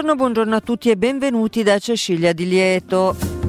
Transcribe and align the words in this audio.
Buongiorno, 0.00 0.24
buongiorno 0.24 0.56
a 0.56 0.60
tutti 0.62 0.88
e 0.88 0.96
benvenuti 0.96 1.62
da 1.62 1.78
Cecilia 1.78 2.32
Di 2.32 2.48
Lieto. 2.48 3.39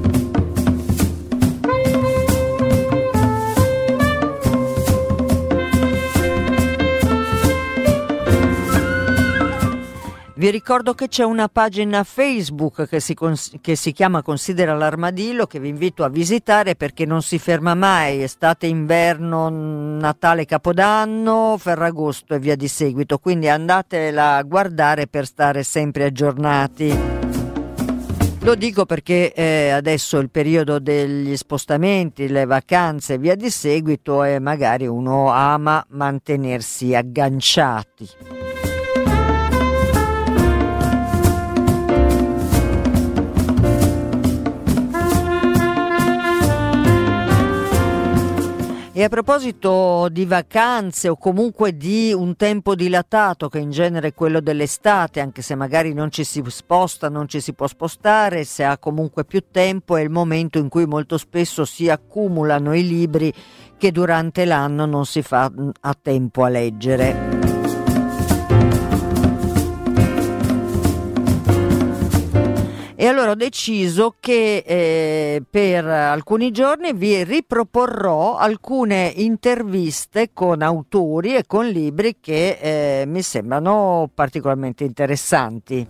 Vi 10.41 10.49
ricordo 10.49 10.95
che 10.95 11.07
c'è 11.07 11.23
una 11.23 11.47
pagina 11.49 12.03
Facebook 12.03 12.87
che 12.87 12.99
si, 12.99 13.13
cons- 13.13 13.59
che 13.61 13.75
si, 13.75 13.91
chiama 13.91 14.23
Considera 14.23 14.73
l'armadillo 14.73 15.45
che 15.45 15.59
vi 15.59 15.67
invito 15.69 16.03
a 16.03 16.09
visitare 16.09 16.73
perché 16.73 17.05
non 17.05 17.21
si 17.21 17.37
ferma 17.37 17.75
mai, 17.75 18.23
estate, 18.23 18.65
inverno, 18.65 19.49
Natale, 19.49 20.45
Capodanno, 20.45 21.57
Ferragosto 21.59 22.33
e 22.33 22.39
via 22.39 22.55
di 22.55 22.67
seguito, 22.67 23.19
quindi 23.19 23.49
andatela 23.49 24.37
a 24.37 24.41
guardare 24.41 25.05
per 25.05 25.27
stare 25.27 25.61
sempre 25.61 26.05
aggiornati. 26.05 26.91
Lo 28.39 28.55
dico 28.55 28.87
perché 28.87 29.33
eh, 29.33 29.69
adesso 29.69 30.17
il 30.17 30.31
periodo 30.31 30.79
degli 30.79 31.37
spostamenti, 31.37 32.27
le 32.27 32.45
vacanze 32.45 33.13
e 33.13 33.17
via 33.19 33.35
di 33.35 33.51
seguito 33.51 34.23
e 34.23 34.39
magari 34.39 34.87
uno 34.87 35.29
ama 35.29 35.85
mantenersi 35.89 36.95
agganciati. 36.95 38.40
E 48.93 49.05
a 49.05 49.07
proposito 49.07 50.09
di 50.11 50.25
vacanze 50.25 51.07
o 51.07 51.15
comunque 51.15 51.77
di 51.77 52.11
un 52.11 52.35
tempo 52.35 52.75
dilatato, 52.75 53.47
che 53.47 53.59
in 53.59 53.71
genere 53.71 54.09
è 54.09 54.13
quello 54.13 54.41
dell'estate, 54.41 55.21
anche 55.21 55.41
se 55.41 55.55
magari 55.55 55.93
non 55.93 56.11
ci 56.11 56.25
si 56.25 56.43
sposta, 56.45 57.07
non 57.07 57.25
ci 57.29 57.39
si 57.39 57.53
può 57.53 57.67
spostare, 57.67 58.43
se 58.43 58.65
ha 58.65 58.77
comunque 58.77 59.23
più 59.23 59.45
tempo 59.49 59.95
è 59.95 60.01
il 60.01 60.09
momento 60.09 60.57
in 60.57 60.67
cui 60.67 60.85
molto 60.85 61.17
spesso 61.17 61.63
si 61.63 61.89
accumulano 61.89 62.75
i 62.75 62.85
libri 62.85 63.33
che 63.77 63.93
durante 63.93 64.43
l'anno 64.43 64.85
non 64.85 65.05
si 65.05 65.21
fa 65.21 65.49
a 65.79 65.97
tempo 65.99 66.43
a 66.43 66.49
leggere. 66.49 67.40
E 73.01 73.07
allora 73.07 73.31
ho 73.31 73.35
deciso 73.35 74.13
che 74.19 74.63
eh, 74.63 75.41
per 75.49 75.87
alcuni 75.87 76.51
giorni 76.51 76.93
vi 76.93 77.23
riproporrò 77.23 78.37
alcune 78.37 79.11
interviste 79.15 80.29
con 80.33 80.61
autori 80.61 81.33
e 81.35 81.45
con 81.47 81.65
libri 81.65 82.17
che 82.21 82.59
eh, 82.61 83.05
mi 83.07 83.23
sembrano 83.23 84.07
particolarmente 84.13 84.83
interessanti. 84.83 85.87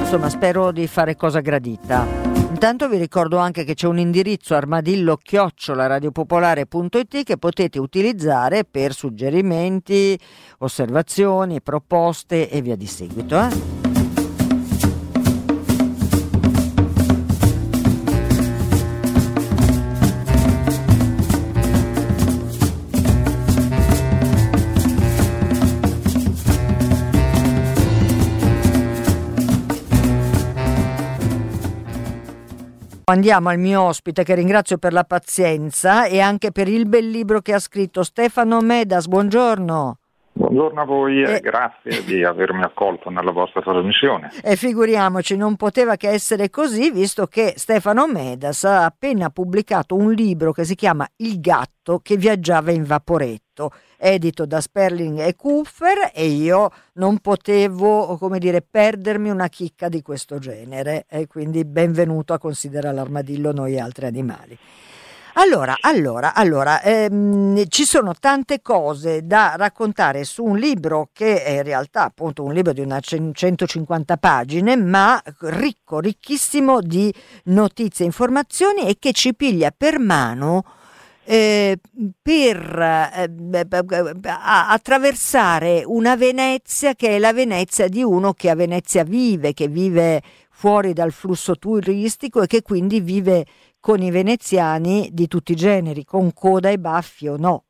Insomma, 0.00 0.28
spero 0.28 0.72
di 0.72 0.88
fare 0.88 1.14
cosa 1.14 1.38
gradita. 1.38 2.27
Intanto 2.58 2.88
vi 2.88 2.98
ricordo 2.98 3.36
anche 3.36 3.62
che 3.62 3.74
c'è 3.74 3.86
un 3.86 4.00
indirizzo 4.00 4.56
armadillo-radiopopolare.it 4.56 7.22
che 7.22 7.38
potete 7.38 7.78
utilizzare 7.78 8.64
per 8.64 8.94
suggerimenti, 8.94 10.18
osservazioni, 10.58 11.62
proposte 11.62 12.50
e 12.50 12.60
via 12.60 12.74
di 12.74 12.88
seguito. 12.88 13.38
Eh? 13.38 13.87
Andiamo 33.10 33.48
al 33.48 33.58
mio 33.58 33.84
ospite 33.84 34.22
che 34.22 34.34
ringrazio 34.34 34.76
per 34.76 34.92
la 34.92 35.02
pazienza 35.02 36.04
e 36.04 36.20
anche 36.20 36.52
per 36.52 36.68
il 36.68 36.86
bel 36.86 37.08
libro 37.08 37.40
che 37.40 37.54
ha 37.54 37.58
scritto 37.58 38.02
Stefano 38.02 38.60
Medas. 38.60 39.06
Buongiorno. 39.06 39.98
Buongiorno 40.38 40.80
a 40.82 40.84
voi 40.84 41.22
e 41.22 41.36
eh, 41.36 41.40
grazie 41.40 42.04
di 42.04 42.22
avermi 42.22 42.62
accolto 42.62 43.08
nella 43.08 43.32
vostra 43.32 43.62
trasmissione. 43.62 44.30
E 44.42 44.56
figuriamoci, 44.56 45.38
non 45.38 45.56
poteva 45.56 45.96
che 45.96 46.10
essere 46.10 46.50
così, 46.50 46.90
visto 46.90 47.26
che 47.26 47.54
Stefano 47.56 48.06
Medas 48.06 48.64
ha 48.64 48.84
appena 48.84 49.30
pubblicato 49.30 49.96
un 49.96 50.12
libro 50.12 50.52
che 50.52 50.64
si 50.64 50.74
chiama 50.74 51.08
Il 51.16 51.40
gatto 51.40 52.00
che 52.02 52.16
viaggiava 52.18 52.72
in 52.72 52.84
vaporetto, 52.84 53.47
edito 53.96 54.46
da 54.46 54.60
Sperling 54.60 55.18
e 55.18 55.34
Kupfer, 55.34 56.10
e 56.14 56.26
io 56.26 56.70
non 56.94 57.18
potevo, 57.18 58.16
come 58.18 58.38
dire, 58.38 58.62
perdermi 58.62 59.30
una 59.30 59.48
chicca 59.48 59.88
di 59.88 60.02
questo 60.02 60.38
genere. 60.38 61.06
E 61.08 61.26
quindi 61.26 61.64
benvenuto 61.64 62.32
a 62.32 62.38
considerare 62.38 62.94
l'armadillo 62.94 63.52
noi 63.52 63.78
altri 63.78 64.06
animali. 64.06 64.58
Allora, 65.40 65.76
allora, 65.82 66.34
allora 66.34 66.82
ehm, 66.82 67.68
ci 67.68 67.84
sono 67.84 68.12
tante 68.18 68.60
cose 68.60 69.24
da 69.24 69.54
raccontare 69.56 70.24
su 70.24 70.42
un 70.42 70.56
libro 70.56 71.10
che 71.12 71.44
è 71.44 71.50
in 71.58 71.62
realtà 71.62 72.02
appunto 72.02 72.42
un 72.42 72.52
libro 72.52 72.72
di 72.72 72.80
una 72.80 72.98
150 72.98 74.16
pagine, 74.16 74.74
ma 74.74 75.22
ricco, 75.42 76.00
ricchissimo 76.00 76.80
di 76.80 77.14
notizie 77.44 78.04
e 78.04 78.08
informazioni 78.08 78.88
e 78.88 78.96
che 78.98 79.12
ci 79.12 79.32
piglia 79.32 79.70
per 79.70 80.00
mano 80.00 80.64
eh, 81.30 81.76
per 82.22 82.56
eh, 82.80 83.28
attraversare 84.24 85.82
una 85.84 86.16
Venezia 86.16 86.94
che 86.94 87.16
è 87.16 87.18
la 87.18 87.34
Venezia 87.34 87.86
di 87.86 88.02
uno 88.02 88.32
che 88.32 88.48
a 88.48 88.54
Venezia 88.54 89.04
vive, 89.04 89.52
che 89.52 89.68
vive 89.68 90.22
fuori 90.48 90.94
dal 90.94 91.12
flusso 91.12 91.56
turistico 91.56 92.40
e 92.40 92.46
che 92.46 92.62
quindi 92.62 93.00
vive 93.00 93.44
con 93.78 94.00
i 94.00 94.10
veneziani 94.10 95.10
di 95.12 95.28
tutti 95.28 95.52
i 95.52 95.56
generi, 95.56 96.04
con 96.04 96.32
coda 96.32 96.70
e 96.70 96.78
baffi 96.78 97.28
o 97.28 97.36
no. 97.36 97.64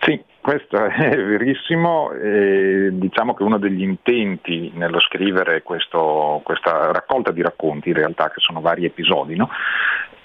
Sì, 0.00 0.22
questo 0.40 0.76
è 0.86 1.16
verissimo. 1.16 2.12
E 2.12 2.90
diciamo 2.92 3.34
che 3.34 3.42
uno 3.42 3.58
degli 3.58 3.82
intenti 3.82 4.70
nello 4.74 5.00
scrivere 5.00 5.62
questo, 5.62 6.40
questa 6.44 6.92
raccolta 6.92 7.32
di 7.32 7.42
racconti, 7.42 7.88
in 7.88 7.96
realtà 7.96 8.30
che 8.30 8.40
sono 8.40 8.60
vari 8.60 8.84
episodi, 8.84 9.36
no? 9.36 9.50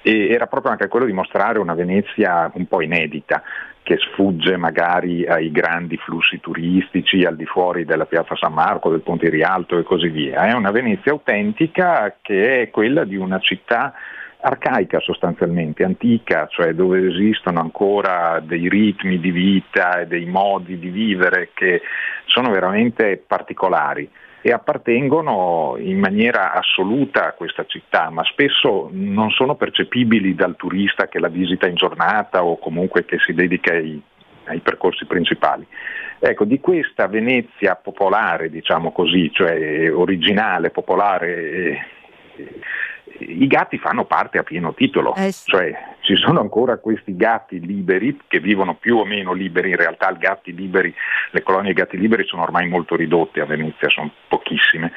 Era 0.01 0.47
proprio 0.47 0.71
anche 0.71 0.87
quello 0.87 1.05
di 1.05 1.13
mostrare 1.13 1.59
una 1.59 1.73
Venezia 1.73 2.49
un 2.53 2.65
po' 2.67 2.81
inedita 2.81 3.43
che 3.83 3.97
sfugge 3.97 4.57
magari 4.57 5.25
ai 5.25 5.51
grandi 5.51 5.97
flussi 5.97 6.39
turistici 6.39 7.23
al 7.25 7.35
di 7.35 7.45
fuori 7.45 7.83
della 7.83 8.05
piazza 8.05 8.35
San 8.35 8.53
Marco, 8.53 8.91
del 8.91 9.01
Ponte 9.01 9.29
Rialto 9.29 9.77
e 9.77 9.83
così 9.83 10.09
via. 10.09 10.45
È 10.45 10.53
una 10.53 10.71
Venezia 10.71 11.11
autentica 11.11 12.17
che 12.21 12.61
è 12.61 12.69
quella 12.69 13.03
di 13.05 13.15
una 13.15 13.39
città 13.39 13.93
arcaica 14.39 14.99
sostanzialmente, 14.99 15.83
antica, 15.83 16.47
cioè 16.49 16.73
dove 16.73 17.07
esistono 17.07 17.59
ancora 17.59 18.39
dei 18.43 18.69
ritmi 18.69 19.19
di 19.19 19.31
vita 19.31 19.99
e 19.99 20.07
dei 20.07 20.25
modi 20.25 20.79
di 20.79 20.89
vivere 20.89 21.49
che 21.53 21.81
sono 22.25 22.51
veramente 22.51 23.23
particolari 23.25 24.09
e 24.41 24.51
appartengono 24.51 25.75
in 25.77 25.99
maniera 25.99 26.53
assoluta 26.53 27.27
a 27.27 27.33
questa 27.33 27.65
città, 27.65 28.09
ma 28.09 28.23
spesso 28.23 28.89
non 28.91 29.29
sono 29.29 29.55
percepibili 29.55 30.33
dal 30.33 30.55
turista 30.55 31.07
che 31.07 31.19
la 31.19 31.27
visita 31.27 31.67
in 31.67 31.75
giornata 31.75 32.43
o 32.43 32.57
comunque 32.57 33.05
che 33.05 33.17
si 33.19 33.33
dedica 33.33 33.73
ai, 33.73 34.01
ai 34.45 34.59
percorsi 34.59 35.05
principali. 35.05 35.65
Ecco, 36.19 36.45
di 36.45 36.59
questa 36.59 37.07
Venezia 37.07 37.75
popolare, 37.75 38.49
diciamo 38.49 38.91
così, 38.91 39.31
cioè 39.31 39.91
originale, 39.91 40.71
popolare, 40.71 41.87
i 43.19 43.47
gatti 43.47 43.77
fanno 43.77 44.05
parte 44.05 44.37
a 44.37 44.43
pieno 44.43 44.73
titolo, 44.73 45.15
eh 45.15 45.31
sì. 45.31 45.49
cioè 45.49 45.71
ci 46.01 46.15
sono 46.15 46.39
ancora 46.39 46.77
questi 46.77 47.15
gatti 47.15 47.59
liberi 47.59 48.19
che 48.27 48.39
vivono 48.39 48.75
più 48.75 48.97
o 48.97 49.05
meno 49.05 49.33
liberi, 49.33 49.69
in 49.69 49.77
realtà 49.77 50.09
i 50.09 50.17
gatti 50.17 50.53
liberi, 50.53 50.93
le 51.31 51.43
colonie 51.43 51.73
gatti 51.73 51.97
liberi 51.97 52.25
sono 52.25 52.43
ormai 52.43 52.67
molto 52.67 52.95
ridotte 52.95 53.41
a 53.41 53.45
Venezia, 53.45 53.89
sono 53.89 54.11
pochissime, 54.27 54.91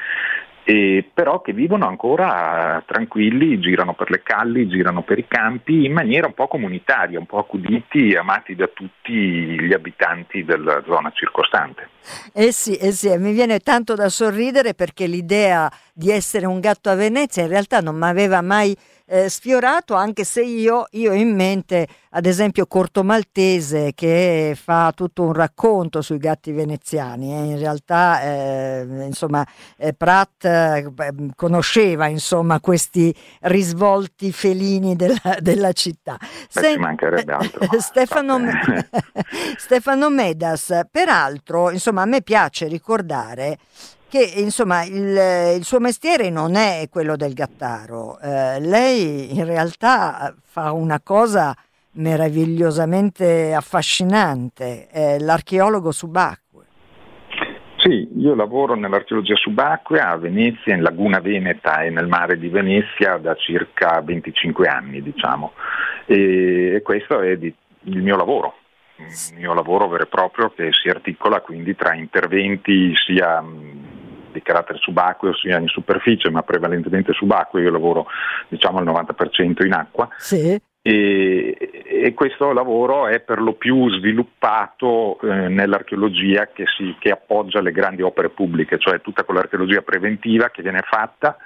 e 0.67 1.07
però 1.13 1.41
che 1.41 1.53
vivono 1.53 1.87
ancora 1.87 2.81
tranquilli, 2.87 3.59
girano 3.59 3.93
per 3.93 4.09
le 4.09 4.23
calli, 4.23 4.67
girano 4.67 5.03
per 5.03 5.19
i 5.19 5.27
campi 5.27 5.85
in 5.85 5.93
maniera 5.93 6.25
un 6.25 6.33
po' 6.33 6.47
comunitaria, 6.47 7.19
un 7.19 7.27
po' 7.27 7.37
accuditi 7.37 8.09
e 8.09 8.17
amati 8.17 8.55
da 8.55 8.67
tutti 8.73 9.13
gli 9.13 9.73
abitanti 9.73 10.43
della 10.43 10.81
zona 10.87 11.11
circostante. 11.13 11.89
Eh 12.33 12.51
sì, 12.51 12.75
eh 12.77 12.91
sì, 12.91 13.15
mi 13.17 13.31
viene 13.33 13.59
tanto 13.59 13.93
da 13.93 14.09
sorridere 14.09 14.73
perché 14.73 15.05
l'idea 15.05 15.71
di 15.97 16.11
essere 16.11 16.45
un 16.45 16.59
gatto 16.59 16.89
a 16.89 16.95
Venezia 16.95 17.43
in 17.43 17.47
realtà 17.47 17.79
non 17.79 17.95
mi 17.95 18.05
aveva 18.05 18.41
mai 18.41 18.77
eh, 19.07 19.29
sfiorato, 19.29 19.93
anche 19.93 20.23
se 20.23 20.41
io, 20.41 20.87
io, 20.91 21.11
ho 21.11 21.13
in 21.13 21.35
mente 21.35 21.87
ad 22.09 22.25
esempio 22.25 22.65
Corto 22.65 23.03
Maltese 23.03 23.91
che 23.93 24.57
fa 24.59 24.91
tutto 24.95 25.21
un 25.21 25.33
racconto 25.33 26.01
sui 26.01 26.17
gatti 26.17 26.51
veneziani. 26.51 27.31
Eh. 27.31 27.43
In 27.51 27.59
realtà 27.59 28.21
eh, 28.23 28.87
insomma, 29.05 29.45
eh, 29.77 29.93
Pratt 29.93 30.43
eh, 30.45 30.91
conosceva 31.35 32.07
insomma, 32.07 32.59
questi 32.59 33.15
risvolti 33.41 34.31
felini 34.31 34.95
della, 34.95 35.37
della 35.39 35.71
città. 35.71 36.17
Beh, 36.19 36.27
Se, 36.49 36.71
ci 36.71 36.79
mancherebbe 36.79 37.31
altro. 37.31 37.79
Stefano, 37.79 38.39
Stefano 39.57 40.09
Medas, 40.09 40.81
peraltro 40.89 41.69
insomma, 41.69 42.01
a 42.01 42.05
me 42.05 42.23
piace 42.23 42.67
ricordare 42.67 43.59
che 44.07 44.23
insomma 44.37 44.83
il, 44.83 45.57
il, 45.57 45.63
suo 45.63 45.79
mestiere 45.79 46.29
non 46.29 46.55
è 46.55 46.87
quello 46.89 47.15
del 47.15 47.33
gattaro, 47.33 48.19
eh, 48.19 48.59
lei 48.59 49.35
in 49.35 49.45
realtà 49.45 50.33
fa 50.43 50.71
una 50.71 51.01
cosa 51.01 51.55
meravigliosamente 51.95 53.53
affascinante, 53.53 54.87
è 54.87 55.19
l'archeologo 55.19 55.91
subacqueo. 55.91 56.43
Sì, 57.77 58.09
io 58.17 58.33
lavoro 58.33 58.73
nell'archeologia 58.75 59.35
subacquea 59.35 60.09
a 60.09 60.17
Venezia, 60.17 60.73
in 60.73 60.81
Laguna 60.81 61.19
Veneta 61.19 61.83
e 61.83 61.91
nel 61.91 62.07
mare 62.07 62.39
di 62.39 62.49
Venezia 62.49 63.17
da 63.17 63.35
circa 63.35 64.01
25 64.01 64.67
anni, 64.67 65.03
diciamo, 65.03 65.53
e, 66.05 66.73
e 66.75 66.81
questo 66.81 67.19
è 67.21 67.37
di, 67.37 67.53
il 67.83 68.01
mio 68.01 68.15
lavoro. 68.15 68.55
Il 68.97 69.37
mio 69.37 69.53
lavoro 69.53 69.89
vero 69.89 70.03
e 70.03 70.07
proprio 70.07 70.53
che 70.55 70.69
si 70.71 70.87
articola 70.87 71.41
quindi 71.41 71.75
tra 71.75 71.93
interventi 71.93 72.93
sia 72.95 73.43
di 74.35 74.41
carattere 74.41 74.77
subacqueo 74.79 75.33
sia 75.33 75.57
in 75.57 75.67
superficie 75.67 76.29
ma 76.29 76.43
prevalentemente 76.43 77.13
subacqueo, 77.13 77.63
io 77.63 77.71
lavoro 77.71 78.05
diciamo 78.47 78.79
al 78.79 78.85
90% 78.85 79.65
in 79.65 79.73
acqua 79.73 80.07
sì. 80.17 80.59
e, 80.81 81.57
e, 81.85 82.13
questo 82.13 82.51
lavoro 82.51 83.07
è 83.07 83.21
per 83.21 83.41
lo 83.41 83.53
più 83.53 83.89
sviluppato 83.91 85.19
eh, 85.21 85.47
nell'archeologia 85.47 86.49
che, 86.53 86.65
si, 86.77 86.95
che 86.99 87.11
appoggia 87.11 87.61
le 87.61 87.71
grandi 87.71 88.01
opere 88.01 88.29
pubbliche, 88.29 88.77
cioè 88.77 89.01
tutta 89.01 89.23
quell'archeologia 89.23 89.81
preventiva 89.81 90.49
che 90.49 90.61
viene 90.61 90.81
fatta 90.83 91.37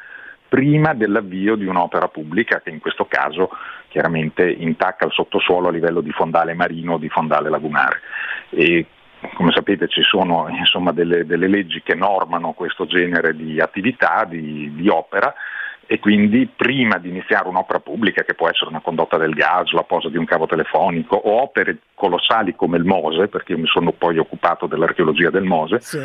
prima 0.50 0.96
dell'avvio 0.96 1.56
di 1.56 1.66
un'opera 1.66 2.08
pubblica 2.08 2.60
che 2.60 2.72
in 2.72 2.80
questo 2.80 3.06
caso 3.06 3.52
chiaramente 3.88 4.50
intacca 4.50 5.06
il 5.06 5.12
sottosuolo 5.12 5.68
a 5.68 5.72
livello 5.72 6.02
di 6.02 6.12
fondale 6.12 6.56
marino 6.56 6.94
o 6.94 6.98
di 6.98 7.08
fondale 7.08 7.50
lagunare. 7.50 8.00
E 8.50 8.86
come 9.36 9.52
sapete 9.52 9.88
ci 9.88 10.02
sono 10.02 10.48
insomma, 10.50 10.92
delle, 10.92 11.26
delle, 11.26 11.48
leggi 11.48 11.82
che 11.82 11.96
normano 11.96 12.54
questo 12.54 12.86
genere 12.86 13.36
di 13.36 13.60
attività, 13.60 14.26
di, 14.26 14.74
di 14.74 14.88
opera 14.88 15.34
e 15.92 16.00
quindi 16.00 16.48
prima 16.56 17.00
di 17.00 17.10
iniziare 17.10 17.48
un'opera 17.48 17.80
pubblica 17.80 18.22
che 18.22 18.36
può 18.36 18.48
essere 18.48 18.70
una 18.70 18.80
condotta 18.80 19.18
del 19.18 19.34
gas, 19.34 19.72
la 19.72 19.82
posa 19.82 20.08
di 20.08 20.18
un 20.18 20.26
cavo 20.26 20.46
telefonico 20.46 21.16
o 21.16 21.42
opere 21.42 21.80
colossali 21.96 22.56
come 22.56 22.78
il 22.78 22.84
Mose, 22.84 23.28
perché 23.28 23.54
io 23.54 23.58
mi 23.58 23.66
sono 23.66 23.92
poi 23.92 24.20
occupato 24.20 24.68
dell'archeologia 24.68 25.32
del 25.32 25.46
Mose, 25.46 25.80
sì. 25.82 25.98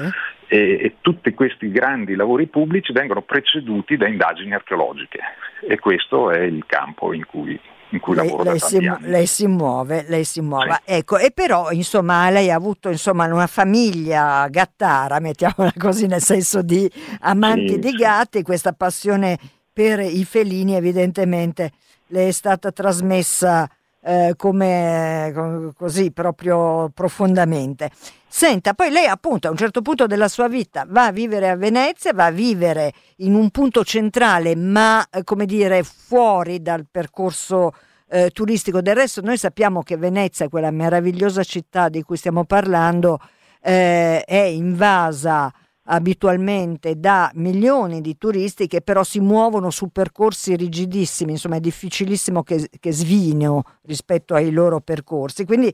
E, 0.48 0.78
e, 0.82 0.94
tutti 1.00 1.32
questi 1.34 1.70
grandi 1.70 2.14
lavori 2.14 2.46
pubblici 2.46 2.92
vengono 2.92 3.22
preceduti 3.22 3.96
da 3.96 4.08
indagini 4.08 4.54
archeologiche 4.54 5.20
e 5.66 5.78
questo 5.78 6.30
è 6.30 6.40
il 6.40 6.64
campo 6.66 7.12
in 7.12 7.24
cui 7.26 7.58
in 7.94 8.00
cui 8.00 8.16
lei, 8.16 8.26
lavoro 8.26 8.50
lei 8.50 8.58
si, 8.58 8.92
lei 9.00 9.26
si, 9.26 9.46
muove, 9.46 10.04
lei 10.08 10.24
si 10.24 10.40
muove. 10.40 10.80
Sì. 10.84 10.94
Ecco, 10.94 11.16
e 11.16 11.30
però 11.30 11.70
insomma 11.70 12.28
lei 12.28 12.50
ha 12.50 12.56
avuto 12.56 12.88
insomma, 12.88 13.24
una 13.26 13.46
famiglia 13.46 14.48
gattara, 14.48 15.20
mettiamola 15.20 15.72
così, 15.78 16.06
nel 16.06 16.20
senso 16.20 16.62
di 16.62 16.90
amanti 17.20 17.74
sì, 17.74 17.78
di 17.78 17.88
sì. 17.90 17.96
gatti, 17.96 18.42
questa 18.42 18.72
passione 18.72 19.38
per 19.72 20.00
i 20.00 20.24
felini 20.24 20.74
evidentemente 20.74 21.70
le 22.08 22.28
è 22.28 22.30
stata 22.32 22.72
trasmessa 22.72 23.68
eh, 24.04 24.34
come 24.36 25.72
così 25.76 26.12
proprio 26.12 26.90
profondamente. 26.92 27.90
Senta, 28.28 28.74
poi 28.74 28.90
lei 28.90 29.06
appunto 29.06 29.48
a 29.48 29.50
un 29.50 29.56
certo 29.56 29.80
punto 29.80 30.06
della 30.06 30.28
sua 30.28 30.48
vita 30.48 30.84
va 30.88 31.06
a 31.06 31.12
vivere 31.12 31.48
a 31.48 31.56
Venezia, 31.56 32.12
va 32.12 32.26
a 32.26 32.30
vivere 32.30 32.92
in 33.18 33.34
un 33.34 33.50
punto 33.50 33.84
centrale, 33.84 34.56
ma 34.56 35.06
eh, 35.08 35.22
come 35.24 35.46
dire 35.46 35.82
fuori 35.84 36.60
dal 36.60 36.86
percorso 36.90 37.72
eh, 38.08 38.30
turistico. 38.30 38.82
Del 38.82 38.96
resto 38.96 39.20
noi 39.22 39.38
sappiamo 39.38 39.82
che 39.82 39.96
Venezia, 39.96 40.48
quella 40.48 40.70
meravigliosa 40.70 41.42
città 41.42 41.88
di 41.88 42.02
cui 42.02 42.16
stiamo 42.16 42.44
parlando, 42.44 43.20
eh, 43.62 44.22
è 44.24 44.42
invasa 44.42 45.52
abitualmente 45.84 46.98
da 46.98 47.30
milioni 47.34 48.00
di 48.00 48.16
turisti 48.16 48.66
che 48.66 48.80
però 48.80 49.02
si 49.02 49.20
muovono 49.20 49.70
su 49.70 49.90
percorsi 49.90 50.56
rigidissimi, 50.56 51.32
insomma 51.32 51.56
è 51.56 51.60
difficilissimo 51.60 52.42
che, 52.42 52.68
che 52.80 52.92
svino 52.92 53.64
rispetto 53.82 54.34
ai 54.34 54.50
loro 54.50 54.80
percorsi. 54.80 55.44
Quindi 55.44 55.72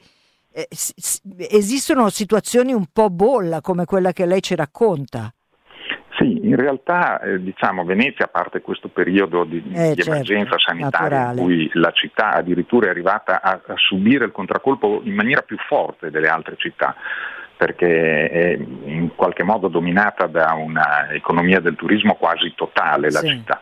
eh, 0.52 0.68
esistono 1.50 2.08
situazioni 2.08 2.72
un 2.72 2.86
po' 2.92 3.10
bolla 3.10 3.60
come 3.60 3.84
quella 3.84 4.12
che 4.12 4.26
lei 4.26 4.42
ci 4.42 4.54
racconta. 4.54 5.32
Sì, 6.18 6.40
in 6.42 6.56
realtà 6.56 7.20
eh, 7.20 7.40
diciamo 7.40 7.84
Venezia, 7.84 8.26
a 8.26 8.28
parte 8.28 8.60
questo 8.60 8.88
periodo 8.88 9.44
di, 9.44 9.56
eh, 9.72 9.94
di 9.94 10.02
certo, 10.02 10.10
emergenza 10.10 10.58
sanitaria 10.58 11.18
naturale. 11.18 11.40
in 11.40 11.46
cui 11.46 11.70
la 11.74 11.92
città 11.92 12.32
addirittura 12.32 12.88
è 12.88 12.90
arrivata 12.90 13.40
a, 13.40 13.60
a 13.64 13.74
subire 13.76 14.26
il 14.26 14.32
contraccolpo 14.32 15.00
in 15.04 15.14
maniera 15.14 15.40
più 15.40 15.56
forte 15.66 16.10
delle 16.10 16.28
altre 16.28 16.56
città, 16.58 16.94
perché 17.60 18.30
è 18.30 18.58
in 18.84 19.10
qualche 19.14 19.42
modo 19.42 19.68
dominata 19.68 20.26
da 20.26 20.54
un'economia 20.54 21.60
del 21.60 21.76
turismo 21.76 22.14
quasi 22.14 22.54
totale 22.56 23.10
la 23.10 23.18
sì. 23.18 23.28
città. 23.28 23.60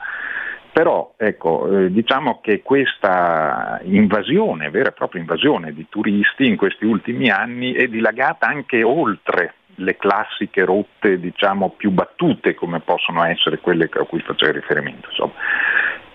Però 0.71 1.15
ecco, 1.17 1.69
eh, 1.69 1.91
diciamo 1.91 2.39
che 2.41 2.63
questa 2.63 3.81
invasione, 3.83 4.71
vera 4.71 4.91
e 4.91 4.93
propria 4.93 5.21
invasione 5.21 5.73
di 5.73 5.87
turisti 5.89 6.47
in 6.47 6.57
questi 6.57 6.85
ultimi 6.85 7.29
anni 7.29 7.73
è 7.73 7.89
dilagata 7.89 8.47
anche 8.47 8.85
oltre 8.85 9.55
le 9.75 9.97
classiche 9.97 10.65
rotte 10.65 11.19
diciamo, 11.19 11.71
più 11.71 11.91
battute 11.91 12.55
come 12.55 12.79
possono 12.79 13.25
essere 13.25 13.59
quelle 13.59 13.91
a 13.93 14.05
cui 14.05 14.21
faceva 14.21 14.53
riferimento. 14.53 15.09
Insomma. 15.09 15.33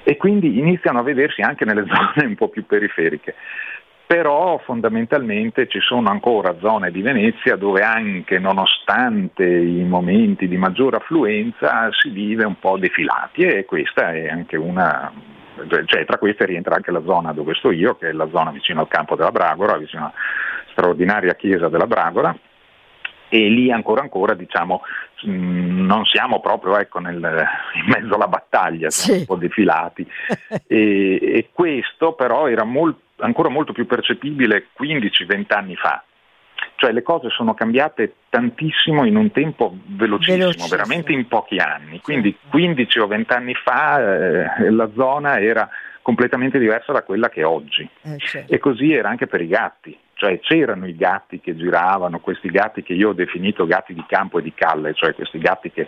E 0.03 0.15
quindi 0.15 0.57
iniziano 0.57 0.99
a 0.99 1.03
vedersi 1.03 1.41
anche 1.41 1.65
nelle 1.65 1.83
zone 1.91 2.27
un 2.27 2.35
po' 2.35 2.47
più 2.47 2.65
periferiche 2.65 3.35
però 4.05 4.59
fondamentalmente 4.59 5.67
ci 5.67 5.79
sono 5.79 6.09
ancora 6.09 6.55
zone 6.59 6.91
di 6.91 7.01
Venezia 7.01 7.55
dove 7.55 7.81
anche 7.81 8.37
nonostante 8.37 9.45
i 9.45 9.83
momenti 9.83 10.47
di 10.47 10.57
maggiore 10.57 10.97
affluenza 10.97 11.89
si 11.91 12.09
vive 12.09 12.45
un 12.45 12.59
po' 12.59 12.77
defilati 12.77 13.41
e 13.41 13.65
questa 13.65 14.11
è 14.13 14.27
anche 14.27 14.57
una, 14.57 15.11
cioè 15.85 16.05
tra 16.05 16.17
queste 16.17 16.45
rientra 16.45 16.75
anche 16.75 16.91
la 16.91 17.03
zona 17.05 17.31
dove 17.31 17.53
sto 17.55 17.71
io, 17.71 17.95
che 17.95 18.09
è 18.09 18.11
la 18.11 18.27
zona 18.31 18.51
vicino 18.51 18.81
al 18.81 18.87
campo 18.87 19.15
della 19.15 19.31
Bragora, 19.31 19.77
vicino 19.77 20.03
alla 20.03 20.13
straordinaria 20.71 21.35
chiesa 21.35 21.69
della 21.69 21.87
Bragora, 21.87 22.35
e 23.33 23.49
lì 23.49 23.71
ancora 23.71 24.01
ancora 24.01 24.35
diciamo 24.35 24.81
mm, 25.25 25.85
non 25.85 26.05
siamo 26.05 26.39
proprio 26.39 26.77
ecco, 26.77 26.99
nel, 26.99 27.15
in 27.15 27.85
mezzo 27.87 28.13
alla 28.13 28.27
battaglia, 28.27 28.91
siamo 28.91 29.15
sì. 29.15 29.19
un 29.21 29.25
po' 29.25 29.41
defilati 29.41 30.07
e, 30.67 31.19
e, 31.19 31.49
questo 31.51 32.13
però 32.13 32.47
era 32.47 32.63
molt, 32.63 32.95
ancora 33.23 33.49
molto 33.49 33.73
più 33.73 33.85
percepibile 33.85 34.67
15-20 34.79 35.53
anni 35.53 35.75
fa. 35.75 36.03
Cioè 36.75 36.91
le 36.91 37.01
cose 37.01 37.29
sono 37.29 37.53
cambiate 37.53 38.15
tantissimo 38.29 39.05
in 39.05 39.15
un 39.15 39.31
tempo 39.31 39.75
velocissimo, 39.85 40.37
velocissimo. 40.37 40.67
veramente 40.67 41.11
in 41.11 41.27
pochi 41.27 41.57
anni. 41.57 42.01
Quindi 42.01 42.35
15 42.49 42.99
o 42.99 43.07
20 43.07 43.33
anni 43.33 43.53
fa 43.53 43.99
eh, 43.99 44.69
la 44.69 44.89
zona 44.95 45.39
era 45.39 45.69
completamente 46.01 46.59
diversa 46.59 46.91
da 46.91 47.03
quella 47.03 47.29
che 47.29 47.41
è 47.41 47.45
oggi. 47.45 47.87
Eh, 48.01 48.17
certo. 48.17 48.53
E 48.53 48.57
così 48.59 48.91
era 48.93 49.09
anche 49.09 49.27
per 49.27 49.41
i 49.41 49.47
gatti 49.47 49.97
cioè 50.23 50.39
c'erano 50.39 50.87
i 50.87 50.95
gatti 50.95 51.41
che 51.41 51.53
giravano, 51.53 52.19
questi 52.19 52.47
gatti 52.49 52.81
che 52.81 52.93
io 52.93 53.09
ho 53.09 53.13
definito 53.13 53.65
gatti 53.65 53.93
di 53.93 54.05
campo 54.07 54.39
e 54.39 54.41
di 54.41 54.53
calle, 54.53 54.93
cioè 54.93 55.13
questi 55.13 55.37
gatti 55.37 55.69
che 55.69 55.87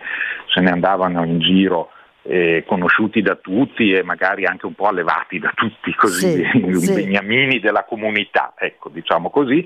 se 0.53 0.59
ne 0.59 0.71
andavano 0.71 1.23
in 1.23 1.39
giro 1.39 1.91
eh, 2.27 2.63
conosciuti 2.65 3.21
da 3.21 3.35
tutti 3.35 3.91
e 3.91 4.03
magari 4.03 4.45
anche 4.45 4.65
un 4.65 4.73
po' 4.73 4.87
allevati 4.87 5.37
da 5.37 5.51
tutti, 5.55 5.93
così, 5.93 6.43
sì, 6.43 6.57
i 6.65 6.73
sì. 6.75 6.93
beniamini 6.93 7.59
della 7.59 7.83
comunità, 7.83 8.53
ecco, 8.57 8.89
diciamo 8.89 9.29
così, 9.29 9.65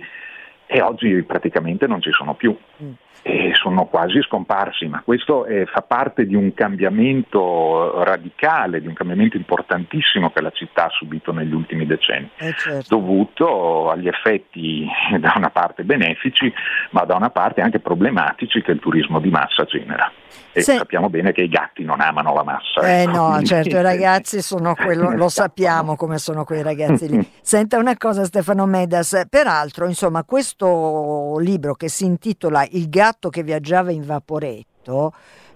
e 0.65 0.81
oggi 0.81 1.23
praticamente 1.23 1.87
non 1.87 2.01
ci 2.01 2.11
sono 2.11 2.35
più. 2.35 2.55
Mm. 2.83 2.91
E 3.21 3.51
sono 3.53 3.85
quasi 3.85 4.21
scomparsi, 4.21 4.87
ma 4.87 5.01
questo 5.03 5.45
è, 5.45 5.65
fa 5.65 5.81
parte 5.81 6.25
di 6.25 6.35
un 6.35 6.53
cambiamento 6.53 8.03
radicale, 8.03 8.81
di 8.81 8.87
un 8.87 8.93
cambiamento 8.93 9.37
importantissimo 9.37 10.31
che 10.31 10.41
la 10.41 10.51
città 10.51 10.85
ha 10.85 10.89
subito 10.89 11.31
negli 11.33 11.53
ultimi 11.53 11.85
decenni, 11.85 12.29
eh 12.37 12.53
certo. 12.53 12.95
dovuto 12.95 13.89
agli 13.89 14.07
effetti 14.07 14.87
da 15.19 15.33
una 15.35 15.49
parte 15.49 15.83
benefici, 15.83 16.51
ma 16.91 17.03
da 17.03 17.15
una 17.15 17.29
parte 17.29 17.61
anche 17.61 17.79
problematici 17.79 18.61
che 18.61 18.71
il 18.71 18.79
turismo 18.79 19.19
di 19.19 19.29
massa 19.29 19.65
genera. 19.65 20.11
E 20.51 20.61
Se... 20.61 20.77
sappiamo 20.77 21.09
bene 21.09 21.31
che 21.31 21.41
i 21.41 21.49
gatti 21.49 21.83
non 21.83 22.01
amano 22.01 22.33
la 22.33 22.43
massa. 22.43 22.81
Eh 22.81 23.01
ecco. 23.03 23.11
no, 23.11 23.41
certo, 23.43 23.77
i 23.77 23.81
ragazzi 23.81 24.41
sono 24.41 24.73
quello, 24.75 25.11
lo 25.11 25.29
sappiamo 25.29 25.95
come 25.95 26.17
sono 26.17 26.43
quei 26.43 26.63
ragazzi 26.63 27.09
lì. 27.09 27.29
Senta 27.41 27.77
una 27.77 27.97
cosa 27.97 28.23
Stefano 28.23 28.65
Medas, 28.65 29.25
peraltro 29.29 29.85
insomma 29.85 30.23
questo 30.23 31.37
libro 31.39 31.73
che 31.73 31.89
si 31.89 32.05
intitola 32.05 32.65
Il 32.71 32.89
gatto 32.89 33.08
che 33.29 33.43
viaggiava 33.43 33.91
in 33.91 34.05
vaporetto 34.05 35.13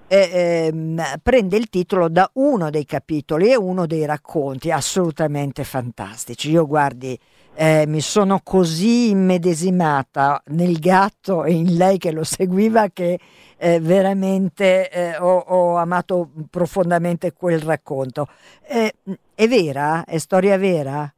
eh, 0.07 0.71
eh, 0.71 1.19
prende 1.21 1.57
il 1.57 1.69
titolo 1.69 2.09
da 2.09 2.29
uno 2.33 2.69
dei 2.69 2.85
capitoli 2.85 3.51
e 3.51 3.55
uno 3.55 3.85
dei 3.85 4.05
racconti 4.05 4.71
assolutamente 4.71 5.63
fantastici. 5.63 6.51
Io 6.51 6.67
guardi, 6.67 7.17
eh, 7.55 7.85
mi 7.87 8.01
sono 8.01 8.39
così 8.43 9.09
immedesimata 9.09 10.41
nel 10.47 10.79
gatto 10.79 11.43
e 11.43 11.53
in 11.53 11.75
lei 11.75 11.97
che 11.97 12.11
lo 12.11 12.23
seguiva 12.23 12.89
che 12.89 13.19
eh, 13.57 13.79
veramente 13.79 14.89
eh, 14.89 15.17
ho, 15.17 15.37
ho, 15.37 15.77
amato 15.77 16.29
profondamente 16.49 17.33
quel 17.33 17.59
racconto. 17.59 18.27
Eh, 18.67 18.93
è 19.33 19.47
vera? 19.47 20.03
È 20.03 20.17
storia 20.17 20.57
vera? 20.57 21.12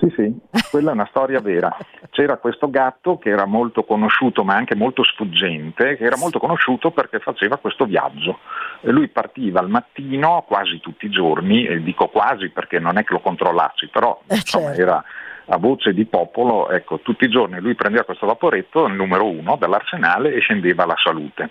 Sì, 0.00 0.10
sì, 0.16 0.34
quella 0.70 0.92
è 0.92 0.94
una 0.94 1.06
storia 1.10 1.40
vera. 1.40 1.76
C'era 2.08 2.38
questo 2.38 2.70
gatto 2.70 3.18
che 3.18 3.28
era 3.28 3.44
molto 3.44 3.84
conosciuto 3.84 4.44
ma 4.44 4.54
anche 4.54 4.74
molto 4.74 5.04
sfuggente, 5.04 5.98
che 5.98 6.04
era 6.04 6.16
molto 6.16 6.38
conosciuto 6.38 6.90
perché 6.90 7.18
faceva 7.18 7.58
questo 7.58 7.84
viaggio. 7.84 8.38
E 8.80 8.90
lui 8.92 9.08
partiva 9.08 9.60
al 9.60 9.68
mattino 9.68 10.42
quasi 10.48 10.80
tutti 10.80 11.04
i 11.04 11.10
giorni, 11.10 11.66
e 11.66 11.82
dico 11.82 12.08
quasi 12.08 12.48
perché 12.48 12.78
non 12.78 12.96
è 12.96 13.04
che 13.04 13.12
lo 13.12 13.20
controllassi, 13.20 13.88
però 13.88 14.22
eh, 14.26 14.36
insomma, 14.36 14.68
certo. 14.68 14.80
era 14.80 15.04
a 15.52 15.58
voce 15.58 15.92
di 15.92 16.06
popolo, 16.06 16.70
ecco, 16.70 17.00
tutti 17.00 17.24
i 17.24 17.30
giorni 17.30 17.60
lui 17.60 17.74
prendeva 17.74 18.04
questo 18.04 18.24
vaporetto, 18.24 18.86
il 18.86 18.94
numero 18.94 19.26
uno, 19.26 19.56
dall'arsenale 19.56 20.32
e 20.32 20.40
scendeva 20.40 20.84
alla 20.84 20.96
salute. 20.96 21.50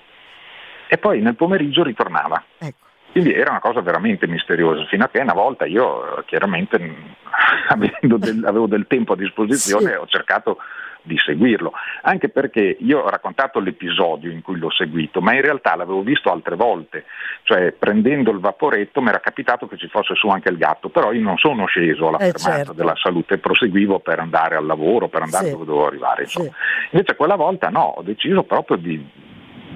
E 0.88 0.98
poi 0.98 1.22
nel 1.22 1.36
pomeriggio 1.36 1.84
ritornava. 1.84 2.44
Ecco. 2.58 2.88
Quindi 3.12 3.34
era 3.34 3.52
una 3.52 3.60
cosa 3.60 3.82
veramente 3.82 4.28
misteriosa, 4.28 4.86
fino 4.86 5.04
a 5.04 5.10
che 5.10 5.20
una 5.20 5.34
volta 5.34 5.66
io 5.66 6.24
chiaramente 6.26 6.78
del, 8.04 8.44
avevo 8.46 8.68
del 8.68 8.86
tempo 8.88 9.14
a 9.14 9.16
disposizione 9.16 9.92
sì. 9.92 9.96
ho 9.96 10.06
cercato 10.08 10.58
di 11.02 11.18
seguirlo, 11.18 11.72
anche 12.04 12.30
perché 12.30 12.78
io 12.80 13.00
ho 13.00 13.10
raccontato 13.10 13.60
l'episodio 13.60 14.32
in 14.32 14.42
cui 14.42 14.58
l'ho 14.58 14.70
seguito, 14.70 15.22
ma 15.22 15.34
in 15.34 15.42
realtà 15.42 15.76
l'avevo 15.76 16.02
visto 16.02 16.32
altre 16.32 16.56
volte, 16.56 17.06
cioè 17.44 17.72
prendendo 17.72 18.32
il 18.32 18.40
vaporetto 18.40 19.02
mi 19.02 19.10
era 19.10 19.20
capitato 19.20 19.68
che 19.68 19.78
ci 19.78 19.88
fosse 19.88 20.14
su 20.16 20.28
anche 20.28 20.50
il 20.50 20.58
gatto, 20.58 20.90
però 20.90 21.12
io 21.12 21.22
non 21.22 21.38
sono 21.38 21.66
sceso 21.66 22.10
alla 22.10 22.18
eh 22.18 22.32
fermata 22.32 22.56
certo. 22.58 22.74
della 22.74 22.96
salute, 22.96 23.38
proseguivo 23.38 24.00
per 24.00 24.20
andare 24.20 24.56
al 24.56 24.66
lavoro, 24.66 25.08
per 25.08 25.22
andare 25.22 25.46
sì. 25.46 25.52
dove 25.52 25.66
dovevo 25.66 25.88
arrivare. 25.88 26.26
Sì. 26.28 26.52
Invece 26.92 27.16
quella 27.16 27.36
volta 27.36 27.70
no, 27.70 27.94
ho 27.98 28.02
deciso 28.02 28.44
proprio 28.44 28.78
di, 28.78 29.04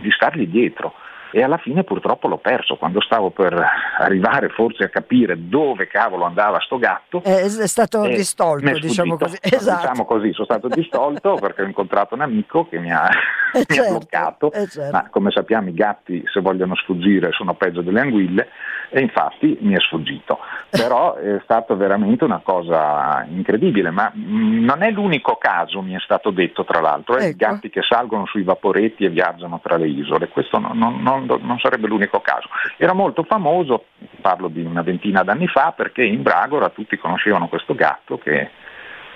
di 0.02 0.12
stargli 0.12 0.48
dietro 0.48 0.94
e 1.36 1.42
alla 1.42 1.58
fine 1.58 1.84
purtroppo 1.84 2.28
l'ho 2.28 2.38
perso 2.38 2.76
quando 2.76 3.02
stavo 3.02 3.32
per 3.32 3.60
arrivare 3.98 4.50
forse 4.50 4.84
a 4.84 4.90
capire 4.90 5.36
dove 5.50 5.88
cavolo 5.88 6.26
andava 6.26 6.60
sto 6.60 6.78
gatto. 6.78 7.24
È, 7.24 7.42
è 7.42 7.68
stato 7.68 8.06
distolto, 8.06 8.80
diciamo 8.80 9.18
così. 9.18 9.38
Esatto. 9.54 9.82
Diciamo 9.82 10.06
così, 10.06 10.32
sono 10.34 10.46
stato 10.46 10.68
distolto 10.68 11.36
perché 11.42 11.64
ho 11.64 11.66
incontrato 11.66 12.14
un 12.14 12.22
amico 12.22 12.68
che 12.68 12.80
mi 12.80 12.92
ha, 12.92 13.10
mi 13.54 13.64
certo, 13.66 13.82
ha 13.82 13.90
bloccato, 13.90 14.52
certo. 14.52 14.92
ma 14.92 15.10
come 15.10 15.32
sappiamo 15.32 15.70
i 15.70 15.74
gatti 15.74 16.24
se 16.32 16.40
vogliono 16.40 16.76
sfuggire 16.76 17.32
sono 17.32 17.56
peggio 17.56 17.82
delle 17.82 18.02
anguille 18.02 18.48
e 18.90 19.02
infatti 19.02 19.58
mi 19.62 19.74
è 19.74 19.80
sfuggito. 19.80 20.38
Però 20.70 21.16
è 21.16 21.40
stata 21.44 21.74
veramente 21.74 22.24
una 22.24 22.42
cosa 22.44 23.26
incredibile, 23.28 23.90
ma 23.90 24.12
non 24.14 24.84
è 24.84 24.92
l'unico 24.92 25.38
caso, 25.40 25.82
mi 25.82 25.94
è 25.94 26.00
stato 26.00 26.30
detto 26.30 26.64
tra 26.64 26.80
l'altro, 26.80 27.18
eh, 27.18 27.26
ecco. 27.26 27.30
i 27.30 27.36
gatti 27.36 27.70
che 27.70 27.82
salgono 27.82 28.28
sui 28.28 28.44
vaporetti 28.44 29.04
e 29.04 29.10
viaggiano 29.10 29.60
tra 29.64 29.78
le 29.78 29.88
isole, 29.88 30.30
questo 30.30 30.60
non, 30.60 31.02
non, 31.02 31.23
non, 31.26 31.40
non 31.42 31.60
sarebbe 31.60 31.88
l'unico 31.88 32.22
caso. 32.22 32.48
Era 32.78 32.94
molto 32.94 33.24
famoso, 33.24 33.86
parlo 34.22 34.48
di 34.48 34.64
una 34.64 34.82
ventina 34.82 35.24
d'anni 35.24 35.48
fa, 35.48 35.74
perché 35.76 36.04
in 36.04 36.22
Bragora 36.22 36.70
tutti 36.70 36.98
conoscevano 36.98 37.48
questo 37.48 37.76
gatto 37.76 38.18
che 38.18 38.50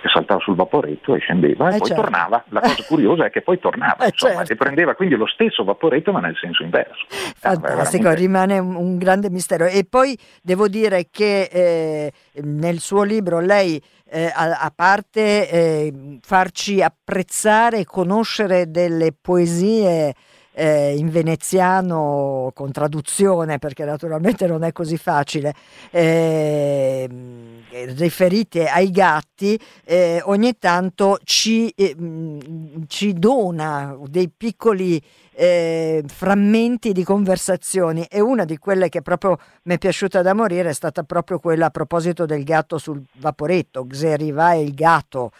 che 0.01 0.09
saltava 0.09 0.39
sul 0.39 0.55
vaporetto 0.55 1.15
e 1.15 1.19
scendeva 1.19 1.69
e 1.69 1.75
eh 1.75 1.77
poi 1.77 1.87
certo. 1.87 2.03
tornava. 2.03 2.43
La 2.49 2.61
cosa 2.61 2.83
curiosa 2.87 3.25
è 3.25 3.29
che 3.29 3.41
poi 3.41 3.59
tornava 3.59 3.97
eh 4.05 4.09
insomma, 4.09 4.37
certo. 4.37 4.53
e 4.53 4.55
prendeva 4.55 4.95
quindi 4.95 5.15
lo 5.15 5.27
stesso 5.27 5.63
vaporetto 5.63 6.11
ma 6.11 6.19
nel 6.19 6.35
senso 6.39 6.63
inverso. 6.63 7.05
Fantastico, 7.09 8.03
veramente... 8.03 8.15
rimane 8.15 8.59
un 8.59 8.97
grande 8.97 9.29
mistero. 9.29 9.65
E 9.65 9.85
poi 9.89 10.17
devo 10.41 10.67
dire 10.67 11.07
che 11.11 11.49
eh, 11.51 12.11
nel 12.43 12.79
suo 12.79 13.03
libro 13.03 13.39
lei 13.39 13.81
eh, 14.09 14.31
a, 14.33 14.59
a, 14.61 14.71
parte 14.73 15.49
eh, 15.49 16.19
farci 16.21 16.81
apprezzare 16.81 17.79
e 17.79 17.85
conoscere 17.85 18.69
delle 18.71 19.11
poesie 19.19 20.13
eh, 20.57 20.95
in 20.97 21.11
veneziano 21.11 22.51
con 22.55 22.71
traduzione, 22.71 23.59
perché 23.59 23.85
naturalmente 23.85 24.47
non 24.47 24.63
è 24.63 24.71
così 24.71 24.97
facile, 24.97 25.53
eh, 25.91 27.07
riferite 27.95 28.65
ai 28.65 28.89
gatti, 28.89 29.59
eh, 29.85 30.19
ogni 30.25 30.57
tanto 30.57 31.19
ci, 31.23 31.69
eh, 31.69 31.95
ci 32.87 33.13
dona 33.13 33.95
dei 34.07 34.31
piccoli 34.35 34.99
eh, 35.39 36.03
frammenti 36.07 36.91
di 36.93 37.03
conversazioni 37.03 38.05
e 38.09 38.19
una 38.19 38.43
di 38.43 38.57
quelle 38.57 38.89
che 38.89 39.03
proprio 39.03 39.37
mi 39.63 39.75
è 39.75 39.77
piaciuta 39.77 40.23
da 40.23 40.33
morire 40.33 40.69
è 40.69 40.73
stata 40.73 41.03
proprio 41.03 41.37
quella 41.37 41.67
a 41.67 41.69
proposito 41.69 42.25
del 42.25 42.43
gatto 42.43 42.79
sul 42.79 43.03
vaporetto, 43.19 43.85
Xeriva 43.85 44.53
e 44.53 44.63
il 44.63 44.73
gatto. 44.73 45.31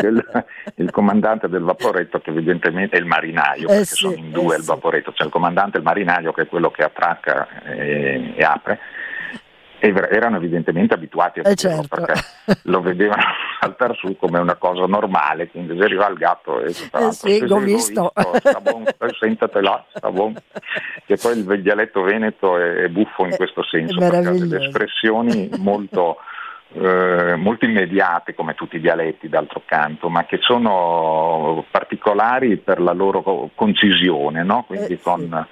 il, 0.00 0.44
il, 0.76 0.90
comandante 0.92 1.48
del 1.48 1.62
vaporetto 1.62 2.20
che 2.20 2.30
evidentemente 2.30 2.96
è 2.96 3.00
il 3.00 3.06
marinaio, 3.06 3.64
eh 3.64 3.66
perché 3.66 3.84
sì, 3.84 3.94
sono 3.94 4.14
in 4.14 4.30
due 4.30 4.54
eh 4.54 4.58
il 4.58 4.64
vaporetto, 4.64 5.10
c'è 5.10 5.24
il 5.24 5.30
comandante 5.30 5.76
e 5.76 5.80
il 5.80 5.84
marinaio 5.84 6.32
che 6.32 6.42
è 6.42 6.46
quello 6.46 6.70
che 6.70 6.84
attracca 6.84 7.62
e, 7.64 8.34
e 8.36 8.44
apre 8.44 8.78
erano 9.88 10.36
evidentemente 10.36 10.94
abituati 10.94 11.40
a 11.40 11.48
eh 11.48 11.54
certo. 11.54 11.96
perché 11.96 12.20
lo 12.64 12.80
vedevano 12.80 13.22
saltare 13.60 13.94
su 13.94 14.16
come 14.16 14.38
una 14.38 14.56
cosa 14.56 14.86
normale, 14.86 15.48
quindi 15.48 15.76
se 15.76 15.84
arriva 15.84 16.08
il 16.08 16.16
gatto 16.16 16.60
e 16.60 16.70
eh 16.70 17.12
sì, 17.12 17.46
l'ho 17.46 17.58
visto. 17.58 18.12
visto 18.14 18.60
bon, 18.60 18.84
sta 18.86 20.10
che 21.04 21.16
poi 21.16 21.38
il 21.38 21.62
dialetto 21.62 22.02
veneto 22.02 22.58
è 22.58 22.88
buffo 22.88 23.24
in 23.24 23.36
questo 23.36 23.62
senso, 23.64 23.98
perché 23.98 24.28
ha 24.28 24.32
delle 24.32 24.64
espressioni 24.64 25.48
molto, 25.58 26.18
eh, 26.72 27.34
molto 27.36 27.64
immediate 27.64 28.34
come 28.34 28.54
tutti 28.54 28.76
i 28.76 28.80
dialetti 28.80 29.28
d'altro 29.28 29.62
canto, 29.64 30.08
ma 30.08 30.24
che 30.24 30.38
sono 30.40 31.64
particolari 31.70 32.56
per 32.56 32.80
la 32.80 32.92
loro 32.92 33.50
concisione, 33.54 34.42
no? 34.42 34.64
quindi 34.66 34.94
eh, 34.94 35.00
con, 35.00 35.46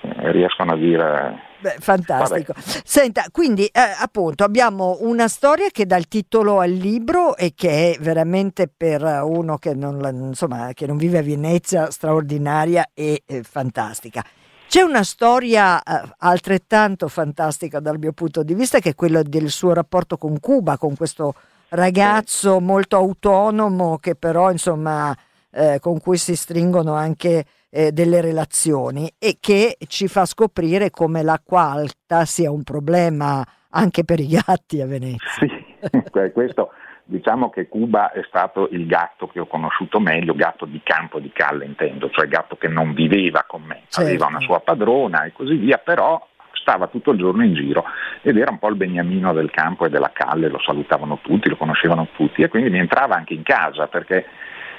sì. 0.00 0.08
eh, 0.08 0.32
riescono 0.32 0.72
a 0.72 0.76
dire 0.76 1.48
Beh, 1.60 1.76
fantastico. 1.78 2.54
Vabbè. 2.56 2.80
Senta, 2.84 3.24
quindi 3.30 3.66
eh, 3.66 3.80
appunto 3.98 4.44
abbiamo 4.44 4.98
una 5.00 5.28
storia 5.28 5.68
che 5.70 5.86
dà 5.86 5.96
il 5.96 6.08
titolo 6.08 6.60
al 6.60 6.70
libro 6.70 7.36
e 7.36 7.52
che 7.54 7.92
è 7.92 7.98
veramente 8.00 8.68
per 8.74 9.02
uno 9.02 9.58
che 9.58 9.74
non, 9.74 10.00
insomma, 10.28 10.72
che 10.72 10.86
non 10.86 10.96
vive 10.96 11.18
a 11.18 11.22
Venezia 11.22 11.90
straordinaria 11.90 12.90
e 12.94 13.22
eh, 13.26 13.42
fantastica. 13.42 14.24
C'è 14.68 14.82
una 14.82 15.02
storia 15.02 15.82
eh, 15.82 16.14
altrettanto 16.18 17.08
fantastica 17.08 17.80
dal 17.80 17.98
mio 17.98 18.12
punto 18.12 18.42
di 18.42 18.54
vista 18.54 18.78
che 18.78 18.90
è 18.90 18.94
quella 18.94 19.22
del 19.22 19.50
suo 19.50 19.72
rapporto 19.72 20.16
con 20.16 20.38
Cuba, 20.38 20.78
con 20.78 20.96
questo 20.96 21.34
ragazzo 21.70 22.60
molto 22.60 22.96
autonomo 22.96 23.98
che 23.98 24.14
però 24.14 24.50
insomma 24.50 25.16
eh, 25.50 25.78
con 25.80 26.00
cui 26.00 26.16
si 26.16 26.36
stringono 26.36 26.94
anche 26.94 27.44
eh, 27.70 27.92
delle 27.92 28.20
relazioni 28.20 29.10
e 29.18 29.36
che 29.40 29.76
ci 29.86 30.08
fa 30.08 30.24
scoprire 30.26 30.90
come 30.90 31.22
l'acqua 31.22 31.70
alta 31.70 32.24
sia 32.24 32.50
un 32.50 32.62
problema 32.62 33.44
anche 33.70 34.04
per 34.04 34.20
i 34.20 34.26
gatti 34.26 34.80
a 34.80 34.86
Venezia. 34.86 35.28
Sì, 35.38 35.50
questo 36.32 36.70
diciamo 37.04 37.50
che 37.50 37.68
Cuba 37.68 38.12
è 38.12 38.22
stato 38.28 38.68
il 38.70 38.86
gatto 38.86 39.26
che 39.26 39.40
ho 39.40 39.46
conosciuto 39.46 39.98
meglio, 39.98 40.34
gatto 40.34 40.64
di 40.64 40.80
campo 40.82 41.18
di 41.18 41.30
calle 41.32 41.64
intendo, 41.64 42.08
cioè 42.10 42.28
gatto 42.28 42.56
che 42.56 42.68
non 42.68 42.94
viveva 42.94 43.44
con 43.46 43.62
me, 43.62 43.82
certo. 43.88 44.08
aveva 44.08 44.26
una 44.26 44.40
sua 44.40 44.60
padrona 44.60 45.24
e 45.24 45.32
così 45.32 45.56
via, 45.56 45.78
però 45.78 46.24
stava 46.52 46.86
tutto 46.86 47.10
il 47.10 47.18
giorno 47.18 47.44
in 47.44 47.54
giro 47.54 47.84
ed 48.22 48.36
era 48.36 48.50
un 48.50 48.58
po' 48.58 48.68
il 48.68 48.76
beniamino 48.76 49.32
del 49.32 49.50
campo 49.50 49.86
e 49.86 49.90
della 49.90 50.12
calle, 50.12 50.48
lo 50.48 50.60
salutavano 50.60 51.18
tutti, 51.20 51.48
lo 51.48 51.56
conoscevano 51.56 52.08
tutti 52.14 52.42
e 52.42 52.48
quindi 52.48 52.70
mi 52.70 52.78
entrava 52.78 53.16
anche 53.16 53.34
in 53.34 53.42
casa 53.42 53.88
perché 53.88 54.26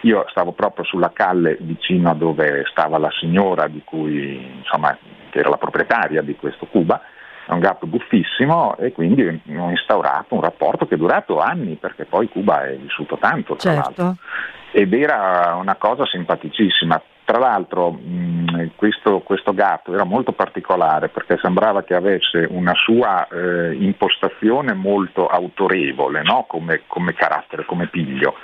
io 0.01 0.25
stavo 0.29 0.51
proprio 0.51 0.85
sulla 0.85 1.11
calle 1.13 1.57
vicino 1.59 2.09
a 2.09 2.13
dove 2.13 2.65
stava 2.69 2.97
la 2.97 3.11
signora 3.19 3.67
di 3.67 3.81
cui, 3.83 4.45
insomma, 4.57 4.97
che 5.29 5.39
era 5.39 5.49
la 5.49 5.57
proprietaria 5.57 6.21
di 6.21 6.35
questo 6.35 6.65
Cuba, 6.65 7.01
è 7.45 7.53
un 7.53 7.59
gatto 7.59 7.85
buffissimo 7.85 8.77
e 8.77 8.91
quindi 8.91 9.23
ho 9.23 9.69
instaurato 9.69 10.35
un 10.35 10.41
rapporto 10.41 10.87
che 10.87 10.95
è 10.95 10.97
durato 10.97 11.39
anni 11.39 11.75
perché 11.75 12.05
poi 12.05 12.29
Cuba 12.29 12.65
è 12.65 12.75
vissuto 12.75 13.17
tanto 13.17 13.55
tra 13.55 13.73
certo. 13.73 14.01
l'altro 14.01 14.23
ed 14.71 14.93
era 14.93 15.55
una 15.59 15.75
cosa 15.75 16.05
simpaticissima 16.05 17.01
tra 17.31 17.39
l'altro 17.39 17.91
mh, 17.91 18.71
questo, 18.75 19.21
questo, 19.21 19.53
gatto 19.53 19.93
era 19.93 20.03
molto 20.03 20.33
particolare 20.33 21.07
perché 21.07 21.37
sembrava 21.41 21.81
che 21.83 21.93
avesse 21.93 22.45
una 22.49 22.73
sua 22.75 23.25
eh, 23.29 23.73
impostazione 23.73 24.73
molto 24.73 25.27
autorevole 25.27 26.23
no? 26.23 26.43
come, 26.45 26.81
come, 26.87 27.13
carattere, 27.13 27.63
come 27.63 27.87
piglio. 27.87 28.35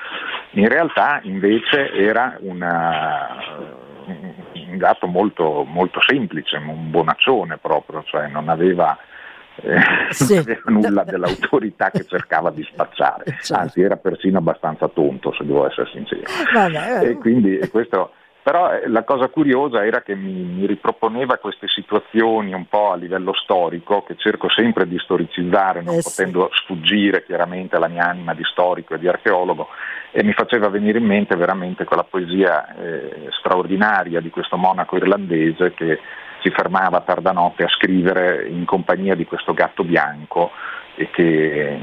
In 0.51 0.69
realtà 0.69 1.19
invece 1.23 1.91
era 1.91 2.37
una, 2.39 3.35
un 4.05 4.77
gatto 4.77 5.07
molto, 5.07 5.65
molto 5.67 5.99
semplice, 6.07 6.55
un 6.55 6.89
buonaccione 6.89 7.57
proprio, 7.57 8.03
cioè 8.05 8.27
non 8.29 8.47
aveva 8.47 8.97
eh, 9.63 9.81
sì. 10.11 10.35
non 10.35 10.43
aveva 10.43 10.61
nulla 10.71 11.03
dell'autorità 11.03 11.89
che 11.89 12.05
cercava 12.05 12.51
di 12.51 12.63
spacciare, 12.71 13.25
certo. 13.41 13.53
anzi 13.53 13.81
era 13.81 13.97
persino 13.97 14.37
abbastanza 14.37 14.87
tonto 14.87 15.33
se 15.33 15.45
devo 15.45 15.67
essere 15.67 15.89
sincero. 15.91 16.23
Vabbè, 16.53 17.05
e 17.05 17.15
quindi 17.15 17.59
questo 17.69 18.13
però 18.47 18.71
eh, 18.71 18.87
la 18.87 19.03
cosa 19.03 19.27
curiosa 19.27 19.85
era 19.85 20.01
che 20.01 20.15
mi, 20.15 20.31
mi, 20.31 20.65
riproponeva 20.65 21.35
queste 21.35 21.67
situazioni 21.67 22.53
un 22.53 22.65
po' 22.69 22.93
a 22.93 22.95
livello 22.95 23.33
storico, 23.33 24.03
che 24.03 24.15
cerco 24.15 24.47
sempre 24.49 24.87
di 24.87 24.97
storicizzare, 24.99 25.81
non 25.81 25.95
eh 25.95 26.01
potendo 26.01 26.49
sì. 26.53 26.61
sfuggire 26.61 27.25
chiaramente 27.25 27.75
alla 27.75 27.89
mia 27.89 28.07
anima 28.07 28.33
di 28.33 28.43
storico 28.45 28.93
e 28.93 28.99
di 28.99 29.07
archeologo, 29.09 29.67
e 30.11 30.23
mi 30.23 30.31
faceva 30.31 30.69
venire 30.69 30.97
in 30.97 31.03
mente 31.03 31.35
veramente 31.35 31.83
quella 31.83 32.05
poesia 32.05 32.73
eh, 32.77 33.27
straordinaria 33.37 34.21
di 34.21 34.29
questo 34.29 34.55
monaco 34.55 34.95
irlandese 34.95 35.73
che 35.73 35.99
si 36.41 36.49
fermava 36.49 36.99
a 36.99 37.01
tarda 37.01 37.33
notte 37.33 37.65
a 37.65 37.69
scrivere 37.69 38.47
in 38.47 38.63
compagnia 38.63 39.15
di 39.15 39.25
questo 39.25 39.53
gatto 39.53 39.83
bianco 39.83 40.51
e 40.95 41.09
che, 41.09 41.79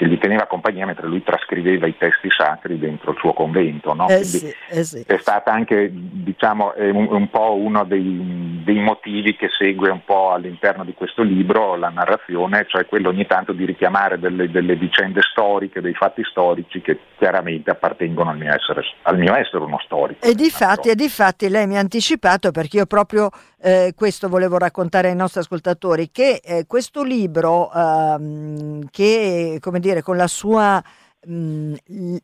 che, 0.00 0.08
gli 0.08 0.18
teneva 0.18 0.46
compagnia 0.46 0.86
mentre 0.86 1.06
lui 1.06 1.22
trascriveva 1.22 1.86
i 1.86 1.96
testi 1.98 2.28
sacri 2.34 2.78
dentro 2.78 3.10
il 3.10 3.18
suo 3.18 3.34
convento. 3.34 3.92
No? 3.92 4.08
Eh 4.08 4.24
sì, 4.24 4.50
eh 4.70 4.82
sì. 4.82 5.04
È 5.06 5.18
stata 5.18 5.52
anche 5.52 5.90
diciamo, 5.92 6.72
un, 6.76 7.08
un, 7.10 7.28
po' 7.28 7.54
uno 7.54 7.84
dei, 7.84 8.62
dei, 8.64 8.78
motivi 8.78 9.36
che 9.36 9.48
segue 9.58 9.90
un 9.90 10.02
po' 10.04 10.32
all'interno 10.32 10.84
di 10.84 10.94
questo 10.94 11.22
libro 11.22 11.76
la 11.76 11.90
narrazione, 11.90 12.64
cioè 12.66 12.86
quello 12.86 13.10
ogni 13.10 13.26
tanto 13.26 13.52
di 13.52 13.66
richiamare 13.66 14.18
delle, 14.18 14.50
delle 14.50 14.74
vicende 14.76 15.20
storiche, 15.20 15.82
dei 15.82 15.94
fatti 15.94 16.22
storici 16.24 16.80
che 16.80 16.98
chiaramente 17.18 17.70
appartengono 17.70 18.30
al 18.30 18.38
mio 18.38 18.54
essere, 18.54 18.82
al 19.02 19.18
mio 19.18 19.34
essere 19.36 19.64
uno 19.64 19.78
storico. 19.84 20.24
E 20.24 20.34
di, 20.34 20.48
fatti, 20.48 20.88
e 20.88 20.94
di 20.94 21.08
fatti 21.08 21.48
lei 21.48 21.66
mi 21.66 21.76
ha 21.76 21.80
anticipato 21.80 22.50
perché 22.50 22.78
io 22.78 22.86
proprio 22.86 23.28
eh, 23.62 23.92
questo 23.94 24.28
volevo 24.28 24.58
raccontare 24.58 25.08
ai 25.08 25.16
nostri 25.16 25.40
ascoltatori, 25.40 26.10
che 26.10 26.40
eh, 26.42 26.66
questo 26.66 27.02
libro 27.02 27.70
ehm, 27.72 28.88
che 28.90 29.58
come 29.60 29.80
dire 29.80 30.02
con 30.02 30.16
la 30.16 30.26
sua 30.26 30.82
mh, 31.26 31.74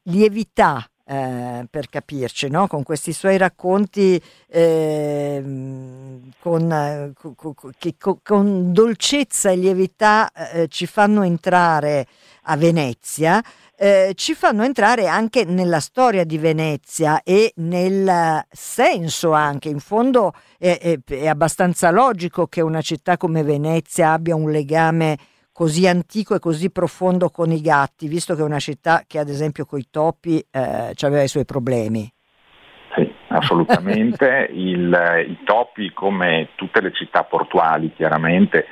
lievità 0.05 0.89
eh, 1.09 1.67
per 1.71 1.89
capirci, 1.89 2.49
no? 2.49 2.67
con 2.67 2.83
questi 2.83 3.13
suoi 3.13 3.37
racconti 3.37 4.21
eh, 4.49 5.43
con, 6.41 7.15
che 7.79 7.95
con, 8.23 8.73
dolcezza 8.73 9.51
e 9.51 9.57
lievità 9.57 10.31
eh, 10.33 10.67
ci 10.69 10.87
fanno 10.87 11.23
entrare 11.23 12.07
a 12.49 12.57
Venezia 12.57 13.43
eh, 13.79 14.13
ci 14.15 14.35
fanno 14.35 14.65
entrare 14.65 15.07
anche 15.07 15.45
nella 15.45 15.81
storia 15.81 16.25
di 16.25 16.39
Venezia 16.39 17.23
e 17.23 17.53
nel 17.57 18.45
senso 18.51 19.33
anche, 19.33 19.69
in 19.69 19.81
fondo 19.81 20.33
è, 20.59 20.79
è, 20.81 20.99
è 21.15 21.27
abbastanza 21.29 21.91
logico 21.91 22.47
che 22.47 22.61
una 22.61 22.81
città 22.81 23.17
come 23.17 23.43
Venezia 23.43 24.13
abbia 24.13 24.35
un 24.35 24.51
legame 24.51 25.17
così 25.53 25.87
antico 25.87 26.35
e 26.35 26.39
così 26.39 26.71
profondo 26.71 27.31
con 27.31 27.51
i 27.51 27.61
gatti, 27.61 28.09
visto 28.09 28.35
che 28.35 28.43
è 28.43 28.45
una 28.45 28.59
città 28.59 29.05
che 29.07 29.19
ad 29.19 29.29
esempio 29.29 29.65
con 29.65 29.79
i 29.79 29.89
topi 29.91 30.39
eh, 30.39 30.93
aveva 31.01 31.23
i 31.23 31.29
suoi 31.29 31.45
problemi. 31.45 32.11
Sì, 32.95 33.11
assolutamente. 33.29 34.49
Il, 34.53 34.93
I 35.29 35.39
topi, 35.45 35.93
come 35.93 36.51
tutte 36.57 36.81
le 36.81 36.93
città 36.93 37.25
portuali, 37.25 37.93
chiaramente 37.95 38.67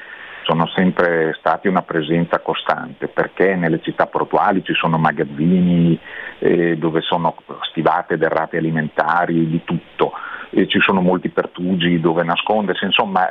sono 0.44 0.66
sempre 0.68 1.34
stati 1.38 1.68
una 1.68 1.82
presenza 1.82 2.38
costante 2.38 3.08
perché 3.08 3.54
nelle 3.56 3.80
città 3.82 4.06
portuali 4.06 4.62
ci 4.62 4.74
sono 4.74 4.98
magazzini 4.98 5.98
eh, 6.38 6.76
dove 6.76 7.00
sono 7.00 7.34
stivate 7.70 8.18
derrate 8.18 8.58
alimentari, 8.58 9.48
di 9.48 9.62
tutto, 9.64 10.12
e 10.50 10.68
ci 10.68 10.78
sono 10.80 11.00
molti 11.00 11.30
pertugi 11.30 11.98
dove 12.00 12.22
nascondersi, 12.22 12.84
insomma 12.84 13.28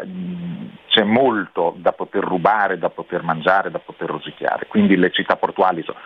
c'è 0.88 1.04
molto 1.04 1.73
da 1.78 1.93
poter 1.93 2.23
rubare, 2.23 2.78
da 2.78 2.89
poter 2.89 3.23
mangiare, 3.23 3.71
da 3.71 3.80
poter 3.80 4.10
rosicchiare, 4.10 4.67
quindi 4.67 4.97
le 4.97 5.12
città 5.12 5.38
portuali 5.38 5.84
sono 5.84 5.97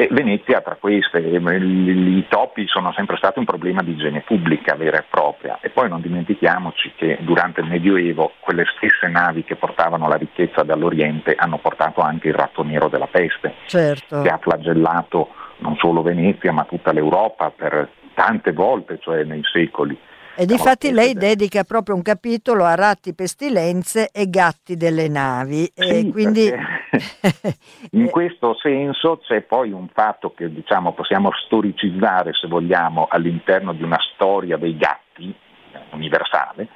e 0.00 0.06
Venezia 0.12 0.60
tra 0.60 0.76
queste, 0.76 1.18
i 1.18 2.26
topi 2.28 2.68
sono 2.68 2.92
sempre 2.92 3.16
stati 3.16 3.40
un 3.40 3.44
problema 3.44 3.82
di 3.82 3.90
igiene 3.90 4.20
pubblica 4.20 4.76
vera 4.76 4.98
e 4.98 5.04
propria 5.10 5.58
e 5.60 5.70
poi 5.70 5.88
non 5.88 6.00
dimentichiamoci 6.00 6.92
che 6.94 7.18
durante 7.22 7.62
il 7.62 7.66
Medioevo 7.66 8.34
quelle 8.38 8.64
stesse 8.76 9.08
navi 9.08 9.42
che 9.42 9.56
portavano 9.56 10.06
la 10.06 10.14
ricchezza 10.14 10.62
dall'Oriente 10.62 11.34
hanno 11.34 11.58
portato 11.58 12.00
anche 12.00 12.28
il 12.28 12.34
ratto 12.34 12.62
nero 12.62 12.86
della 12.86 13.08
peste, 13.08 13.54
certo. 13.66 14.22
che 14.22 14.28
ha 14.28 14.38
flagellato 14.38 15.30
non 15.58 15.74
solo 15.78 16.02
Venezia 16.02 16.52
ma 16.52 16.62
tutta 16.62 16.92
l'Europa 16.92 17.50
per 17.50 17.88
tante 18.14 18.52
volte, 18.52 18.98
cioè 19.00 19.24
nei 19.24 19.42
secoli. 19.42 19.98
E 20.40 20.46
difatti 20.46 20.92
lei 20.92 21.14
dedica 21.14 21.64
proprio 21.64 21.96
un 21.96 22.02
capitolo 22.02 22.62
a 22.62 22.76
ratti, 22.76 23.12
pestilenze 23.12 24.08
e 24.12 24.30
gatti 24.30 24.76
delle 24.76 25.08
navi. 25.08 25.68
Sì, 25.74 26.12
quindi... 26.12 26.48
in 27.90 28.08
questo 28.08 28.56
senso 28.62 29.18
c'è 29.18 29.40
poi 29.40 29.72
un 29.72 29.88
fatto 29.92 30.32
che 30.34 30.48
diciamo, 30.48 30.92
possiamo 30.92 31.30
storicizzare, 31.44 32.34
se 32.34 32.46
vogliamo, 32.46 33.08
all'interno 33.10 33.72
di 33.72 33.82
una 33.82 33.98
storia 34.14 34.56
dei 34.56 34.76
gatti 34.76 35.34
universale, 35.90 36.68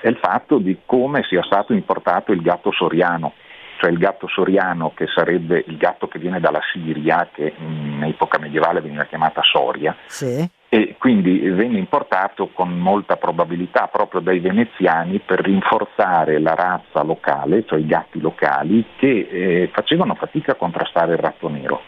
è 0.00 0.08
il 0.08 0.16
fatto 0.16 0.56
di 0.56 0.78
come 0.86 1.22
sia 1.28 1.42
stato 1.42 1.74
importato 1.74 2.32
il 2.32 2.40
gatto 2.40 2.72
soriano. 2.72 3.34
Cioè 3.78 3.90
il 3.90 3.98
gatto 3.98 4.26
soriano 4.26 4.94
che 4.94 5.06
sarebbe 5.14 5.62
il 5.66 5.76
gatto 5.76 6.08
che 6.08 6.18
viene 6.18 6.40
dalla 6.40 6.60
Siria, 6.72 7.28
che 7.30 7.52
in 7.58 8.02
epoca 8.04 8.38
medievale 8.38 8.80
veniva 8.80 9.04
chiamata 9.04 9.42
Soria, 9.42 9.94
sì 10.06 10.60
quindi 11.02 11.40
venne 11.40 11.78
importato 11.78 12.50
con 12.52 12.78
molta 12.78 13.16
probabilità 13.16 13.88
proprio 13.88 14.20
dai 14.20 14.38
veneziani 14.38 15.18
per 15.18 15.40
rinforzare 15.40 16.38
la 16.38 16.54
razza 16.54 17.02
locale, 17.02 17.64
cioè 17.66 17.80
i 17.80 17.86
gatti 17.86 18.20
locali, 18.20 18.84
che 18.94 19.26
eh, 19.28 19.70
facevano 19.72 20.14
fatica 20.14 20.52
a 20.52 20.54
contrastare 20.54 21.14
il 21.14 21.18
ratto 21.18 21.48
nero, 21.48 21.80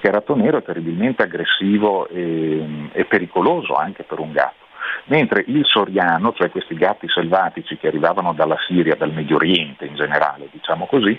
che 0.00 0.08
il 0.08 0.12
ratto 0.12 0.36
nero 0.36 0.58
è 0.58 0.62
terribilmente 0.62 1.22
aggressivo 1.22 2.08
e, 2.08 2.90
e 2.92 3.06
pericoloso 3.06 3.72
anche 3.72 4.02
per 4.02 4.18
un 4.18 4.32
gatto 4.32 4.66
mentre 5.06 5.44
il 5.46 5.64
soriano, 5.64 6.32
cioè 6.34 6.50
questi 6.50 6.74
gatti 6.74 7.08
selvatici 7.08 7.76
che 7.76 7.88
arrivavano 7.88 8.32
dalla 8.32 8.56
Siria, 8.66 8.94
dal 8.94 9.12
Medio 9.12 9.36
Oriente 9.36 9.84
in 9.84 9.94
generale, 9.94 10.48
diciamo 10.50 10.86
così, 10.86 11.18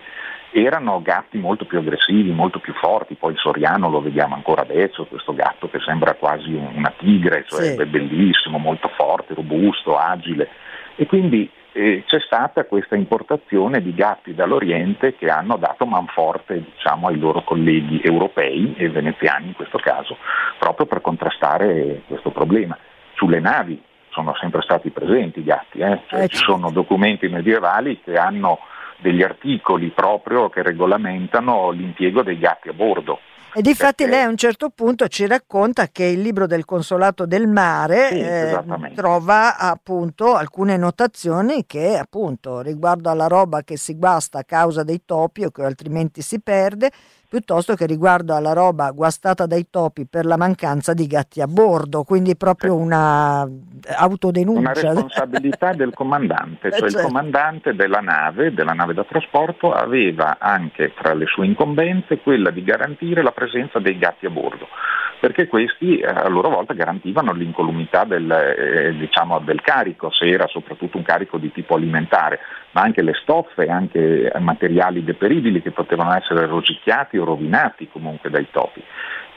erano 0.51 1.01
gatti 1.01 1.37
molto 1.37 1.65
più 1.65 1.77
aggressivi, 1.77 2.31
molto 2.31 2.59
più 2.59 2.73
forti, 2.73 3.15
poi 3.15 3.33
il 3.33 3.39
soriano 3.39 3.89
lo 3.89 4.01
vediamo 4.01 4.35
ancora 4.35 4.61
adesso, 4.61 5.05
questo 5.05 5.33
gatto 5.33 5.69
che 5.69 5.79
sembra 5.79 6.15
quasi 6.15 6.53
una 6.53 6.91
tigre, 6.97 7.45
cioè 7.47 7.63
sì. 7.63 7.75
è 7.75 7.85
bellissimo, 7.85 8.57
molto 8.57 8.89
forte, 8.95 9.33
robusto, 9.33 9.97
agile 9.97 10.49
e 10.95 11.05
quindi 11.05 11.49
eh, 11.71 12.03
c'è 12.05 12.19
stata 12.19 12.65
questa 12.65 12.95
importazione 12.95 13.81
di 13.81 13.93
gatti 13.93 14.33
dall'Oriente 14.33 15.15
che 15.15 15.27
hanno 15.27 15.55
dato 15.55 15.85
manforte 15.85 16.61
diciamo, 16.61 17.07
ai 17.07 17.17
loro 17.17 17.43
colleghi 17.43 18.01
europei 18.03 18.73
e 18.75 18.89
veneziani 18.89 19.47
in 19.47 19.53
questo 19.53 19.77
caso, 19.77 20.17
proprio 20.57 20.87
per 20.87 20.99
contrastare 20.99 22.01
questo 22.07 22.31
problema. 22.31 22.77
Sulle 23.19 23.41
navi 23.41 23.83
sono 24.11 24.33
sempre 24.39 24.61
stati 24.61 24.91
presenti 24.91 25.39
i 25.39 25.43
gatti, 25.43 25.79
eh? 25.79 26.03
Cioè, 26.07 26.29
ci 26.29 26.37
certo. 26.37 26.53
sono 26.53 26.71
documenti 26.71 27.27
medievali 27.27 27.99
che 28.01 28.15
hanno 28.17 28.59
degli 28.99 29.21
articoli 29.21 29.89
proprio 29.89 30.49
che 30.49 30.63
regolamentano 30.63 31.71
l'impiego 31.71 32.23
dei 32.23 32.39
gatti 32.39 32.69
a 32.69 32.73
bordo. 32.73 33.19
E 33.53 33.61
difatti 33.61 34.03
perché... 34.03 34.11
lei 34.11 34.23
a 34.23 34.29
un 34.29 34.37
certo 34.37 34.69
punto 34.69 35.07
ci 35.09 35.27
racconta 35.27 35.87
che 35.87 36.05
il 36.05 36.21
libro 36.21 36.47
del 36.47 36.63
Consolato 36.63 37.25
del 37.25 37.47
Mare 37.47 38.07
sì, 38.09 38.19
eh, 38.19 38.93
trova 38.93 39.57
appunto 39.57 40.35
alcune 40.35 40.77
notazioni 40.77 41.65
che 41.65 41.97
appunto 41.97 42.61
riguardo 42.61 43.09
alla 43.09 43.27
roba 43.27 43.63
che 43.63 43.75
si 43.75 43.97
guasta 43.97 44.39
a 44.39 44.43
causa 44.45 44.83
dei 44.83 45.01
topi 45.03 45.43
o 45.43 45.49
che 45.49 45.63
altrimenti 45.63 46.21
si 46.21 46.39
perde, 46.39 46.91
piuttosto 47.29 47.75
che 47.75 47.85
riguardo 47.85 48.33
alla 48.33 48.53
roba 48.53 48.89
guastata 48.89 49.45
dai 49.45 49.67
topi 49.69 50.07
per 50.07 50.25
la 50.25 50.35
mancanza 50.35 50.93
di 50.93 51.05
gatti 51.05 51.41
a 51.41 51.47
bordo, 51.47 52.03
quindi 52.03 52.35
proprio 52.35 52.75
una 52.75 53.47
autodenuncia. 53.97 54.59
Una 54.59 54.73
responsabilità 54.73 55.73
del 55.73 55.93
comandante, 55.93 56.71
cioè 56.73 56.79
certo. 56.79 56.97
il 56.97 57.03
comandante 57.03 57.75
della 57.75 57.99
nave, 57.99 58.51
della 58.51 58.73
nave 58.73 58.95
da 58.95 59.03
trasporto, 59.03 59.71
aveva 59.71 60.37
anche 60.39 60.91
tra 60.99 61.13
le 61.13 61.27
sue 61.27 61.45
incombenze 61.45 62.19
quella 62.19 62.49
di 62.49 62.63
garantire 62.63 63.21
la 63.21 63.31
presenza 63.31 63.77
dei 63.77 63.97
gatti 63.99 64.25
a 64.25 64.31
bordo. 64.31 64.67
Perché 65.19 65.47
questi 65.47 65.97
eh, 65.97 66.07
a 66.07 66.27
loro 66.29 66.49
volta 66.49 66.73
garantivano 66.73 67.33
l'incolumità 67.33 68.05
del, 68.05 68.31
eh, 68.31 68.95
diciamo, 68.97 69.39
del, 69.39 69.61
carico, 69.61 70.11
se 70.11 70.27
era 70.27 70.47
soprattutto 70.47 70.97
un 70.97 71.03
carico 71.03 71.37
di 71.37 71.51
tipo 71.51 71.75
alimentare, 71.75 72.39
ma 72.71 72.81
anche 72.81 73.01
le 73.01 73.13
stoffe, 73.21 73.65
anche 73.67 74.31
materiali 74.39 75.03
deperibili 75.03 75.61
che 75.61 75.71
potevano 75.71 76.15
essere 76.15 76.45
rosicchiati 76.45 77.17
o 77.17 77.25
rovinati 77.25 77.89
comunque 77.91 78.29
dai 78.29 78.47
topi. 78.51 78.81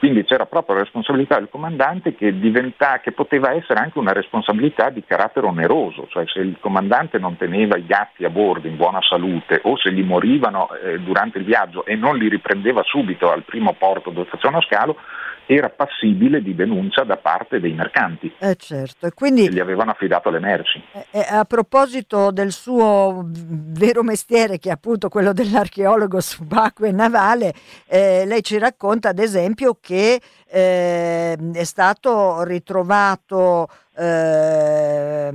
Quindi 0.03 0.25
c'era 0.25 0.45
proprio 0.45 0.75
la 0.75 0.81
responsabilità 0.81 1.37
del 1.37 1.47
comandante 1.49 2.13
che, 2.13 2.37
diventa, 2.37 2.99
che, 2.99 3.13
poteva 3.13 3.53
essere 3.53 3.79
anche 3.79 3.99
una 3.99 4.11
responsabilità 4.11 4.89
di 4.89 5.01
carattere 5.05 5.45
oneroso, 5.45 6.07
cioè 6.09 6.25
se 6.27 6.39
il 6.39 6.57
comandante 6.59 7.17
non 7.19 7.37
teneva 7.37 7.77
i 7.77 7.85
gatti 7.85 8.25
a 8.25 8.29
bordo 8.29 8.67
in 8.67 8.75
buona 8.75 8.99
salute 9.01 9.61
o 9.63 9.77
se 9.77 9.93
gli 9.93 10.03
morivano 10.03 10.69
eh, 10.73 10.99
durante 10.99 11.37
il 11.37 11.45
viaggio 11.45 11.85
e 11.85 11.95
non 11.95 12.17
li 12.17 12.27
riprendeva 12.27 12.83
subito 12.83 13.31
al 13.31 13.43
primo 13.43 13.75
porto 13.79 14.09
dove 14.09 14.27
faceva 14.29 14.49
uno 14.49 14.61
scalo, 14.63 14.97
era 15.45 15.69
passibile 15.69 16.41
di 16.41 16.55
denuncia 16.55 17.03
da 17.03 17.17
parte 17.17 17.59
dei 17.59 17.73
mercanti 17.73 18.31
eh 18.39 18.55
certo. 18.55 19.07
e 19.07 19.11
quindi, 19.13 19.47
che 19.47 19.53
gli 19.53 19.59
avevano 19.59 19.91
affidato 19.91 20.29
le 20.29 20.39
merci. 20.39 20.81
Eh, 21.11 21.25
a 21.29 21.45
proposito 21.45 22.31
del 22.31 22.51
suo 22.51 23.25
vero 23.27 24.03
mestiere, 24.03 24.59
che 24.59 24.69
è 24.69 24.71
appunto 24.71 25.09
quello 25.09 25.33
dell'archeologo 25.33 26.19
subacqueo 26.19 26.89
e 26.89 26.91
navale, 26.91 27.53
eh, 27.87 28.25
lei 28.25 28.43
ci 28.43 28.57
racconta 28.57 29.09
ad 29.09 29.19
esempio 29.19 29.77
che 29.79 30.19
eh, 30.45 31.37
è 31.53 31.63
stato 31.63 32.43
ritrovato 32.43 33.67
eh, 33.95 35.31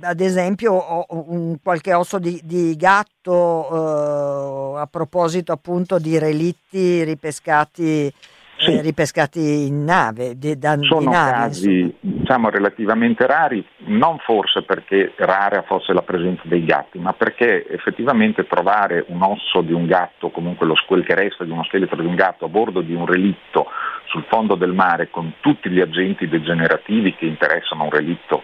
ad 0.00 0.20
esempio 0.20 1.04
un, 1.08 1.56
qualche 1.62 1.92
osso 1.92 2.18
di, 2.18 2.40
di 2.44 2.76
gatto 2.76 4.76
eh, 4.76 4.80
a 4.80 4.86
proposito 4.86 5.52
appunto 5.52 5.98
di 5.98 6.18
relitti 6.18 7.02
ripescati 7.02 8.12
sì. 8.56 8.72
eh, 8.72 8.80
ripescati 8.82 9.66
in 9.66 9.84
nave, 9.84 10.36
di, 10.36 10.58
da, 10.58 10.76
Sono 10.80 11.10
nave, 11.10 11.30
casi 11.32 11.94
diciamo, 12.00 12.50
relativamente 12.50 13.26
rari, 13.26 13.64
non 13.86 14.18
forse 14.18 14.62
perché 14.62 15.12
rara 15.16 15.62
fosse 15.62 15.92
la 15.92 16.02
presenza 16.02 16.42
dei 16.44 16.64
gatti, 16.64 16.98
ma 16.98 17.12
perché 17.12 17.66
effettivamente 17.68 18.46
trovare 18.46 19.04
un 19.08 19.22
osso 19.22 19.60
di 19.60 19.72
un 19.72 19.86
gatto, 19.86 20.30
comunque 20.30 20.66
lo, 20.66 20.74
quel 20.86 21.04
che 21.04 21.14
resta 21.14 21.44
di 21.44 21.50
uno 21.50 21.64
scheletro 21.64 22.00
di 22.00 22.06
un 22.06 22.14
gatto 22.14 22.46
a 22.46 22.48
bordo 22.48 22.80
di 22.80 22.94
un 22.94 23.06
relitto 23.06 23.66
sul 24.06 24.24
fondo 24.28 24.54
del 24.54 24.72
mare 24.72 25.10
con 25.10 25.34
tutti 25.40 25.68
gli 25.70 25.80
agenti 25.80 26.28
degenerativi 26.28 27.14
che 27.14 27.26
interessano 27.26 27.84
un 27.84 27.90
relitto 27.90 28.42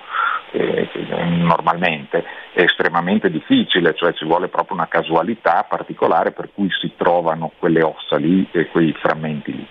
eh, 0.53 0.89
normalmente 1.29 2.25
è 2.53 2.63
estremamente 2.63 3.31
difficile, 3.31 3.95
cioè 3.95 4.13
ci 4.15 4.25
vuole 4.25 4.49
proprio 4.49 4.77
una 4.77 4.89
casualità 4.89 5.65
particolare 5.69 6.33
per 6.33 6.51
cui 6.53 6.69
si 6.81 6.93
trovano 6.97 7.53
quelle 7.59 7.83
ossa 7.83 8.17
lì 8.17 8.47
e 8.51 8.67
quei 8.67 8.93
frammenti 9.01 9.55
lì. 9.55 9.67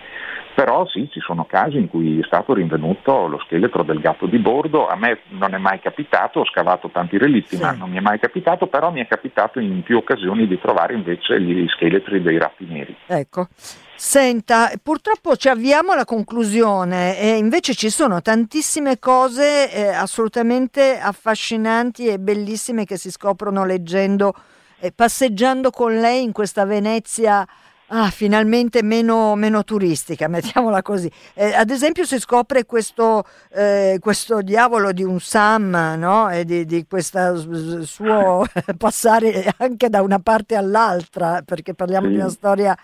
Però 0.60 0.86
sì, 0.88 1.08
ci 1.10 1.20
sono 1.20 1.46
casi 1.46 1.78
in 1.78 1.88
cui 1.88 2.20
è 2.20 2.26
stato 2.26 2.52
rinvenuto 2.52 3.26
lo 3.28 3.38
scheletro 3.46 3.82
del 3.82 3.98
gatto 3.98 4.26
di 4.26 4.36
bordo, 4.36 4.88
a 4.88 4.94
me 4.94 5.20
non 5.28 5.54
è 5.54 5.56
mai 5.56 5.80
capitato, 5.80 6.40
ho 6.40 6.44
scavato 6.44 6.90
tanti 6.90 7.16
relitti, 7.16 7.56
sì. 7.56 7.62
ma 7.62 7.72
non 7.72 7.88
mi 7.88 7.96
è 7.96 8.00
mai 8.00 8.18
capitato, 8.18 8.66
però 8.66 8.90
mi 8.90 9.00
è 9.00 9.06
capitato 9.06 9.58
in 9.58 9.82
più 9.82 9.96
occasioni 9.96 10.46
di 10.46 10.60
trovare 10.60 10.92
invece 10.92 11.40
gli 11.40 11.66
scheletri 11.66 12.20
dei 12.20 12.36
ratti 12.36 12.66
neri. 12.66 12.94
Ecco. 13.06 13.48
Senta, 13.94 14.70
purtroppo 14.82 15.34
ci 15.34 15.48
avviamo 15.48 15.92
alla 15.92 16.04
conclusione 16.04 17.18
e 17.18 17.38
invece 17.38 17.72
ci 17.72 17.88
sono 17.88 18.20
tantissime 18.20 18.98
cose 18.98 19.72
eh, 19.72 19.86
assolutamente 19.86 20.98
affascinanti 20.98 22.06
e 22.06 22.18
bellissime 22.18 22.84
che 22.84 22.98
si 22.98 23.10
scoprono 23.10 23.64
leggendo 23.64 24.34
e 24.78 24.88
eh, 24.88 24.92
passeggiando 24.92 25.70
con 25.70 25.94
lei 25.94 26.22
in 26.22 26.32
questa 26.32 26.66
Venezia 26.66 27.46
ah, 27.90 28.10
finalmente 28.10 28.82
meno, 28.82 29.34
meno, 29.34 29.64
turistica, 29.64 30.26
mettiamola 30.28 30.82
così. 30.82 31.10
Eh, 31.34 31.54
ad 31.54 31.70
esempio 31.70 32.04
si 32.04 32.18
scopre 32.18 32.64
questo, 32.64 33.24
eh, 33.52 33.98
questo, 34.00 34.42
diavolo 34.42 34.92
di 34.92 35.04
un 35.04 35.20
Sam, 35.20 35.94
no? 35.96 36.30
E 36.30 36.44
di, 36.44 36.64
di 36.66 36.86
questo 36.88 37.84
suo 37.84 38.44
passare 38.76 39.52
anche 39.58 39.88
da 39.88 40.02
una 40.02 40.18
parte 40.18 40.56
all'altra, 40.56 41.42
perché 41.44 41.74
parliamo 41.74 42.06
sì. 42.06 42.12
di 42.12 42.18
una 42.18 42.30
storia 42.30 42.76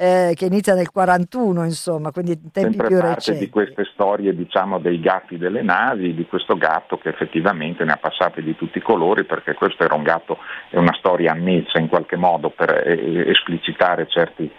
eh, 0.00 0.32
che 0.34 0.46
inizia 0.46 0.72
nel 0.72 0.90
41, 0.90 1.62
insomma, 1.64 2.10
quindi 2.10 2.32
in 2.32 2.50
tempi 2.50 2.70
Sempre 2.70 2.86
più 2.86 2.96
parte 2.96 3.14
recenti. 3.16 3.44
di 3.44 3.50
queste 3.50 3.84
storie, 3.92 4.34
diciamo, 4.34 4.78
dei 4.78 4.98
gatti 4.98 5.36
delle 5.36 5.60
navi, 5.60 6.14
di 6.14 6.24
questo 6.24 6.56
gatto 6.56 6.96
che 6.96 7.10
effettivamente 7.10 7.84
ne 7.84 7.92
ha 7.92 7.98
passati 7.98 8.42
di 8.42 8.56
tutti 8.56 8.78
i 8.78 8.80
colori, 8.82 9.24
perché 9.24 9.52
questo 9.52 9.84
era 9.84 9.94
un 9.94 10.02
gatto, 10.02 10.38
è 10.70 10.78
una 10.78 10.94
storia 10.94 11.32
annessa 11.32 11.78
in 11.78 11.88
qualche 11.88 12.16
modo 12.16 12.48
per 12.48 12.82
eh, 12.86 13.28
esplicitare 13.28 14.06
certi, 14.08 14.50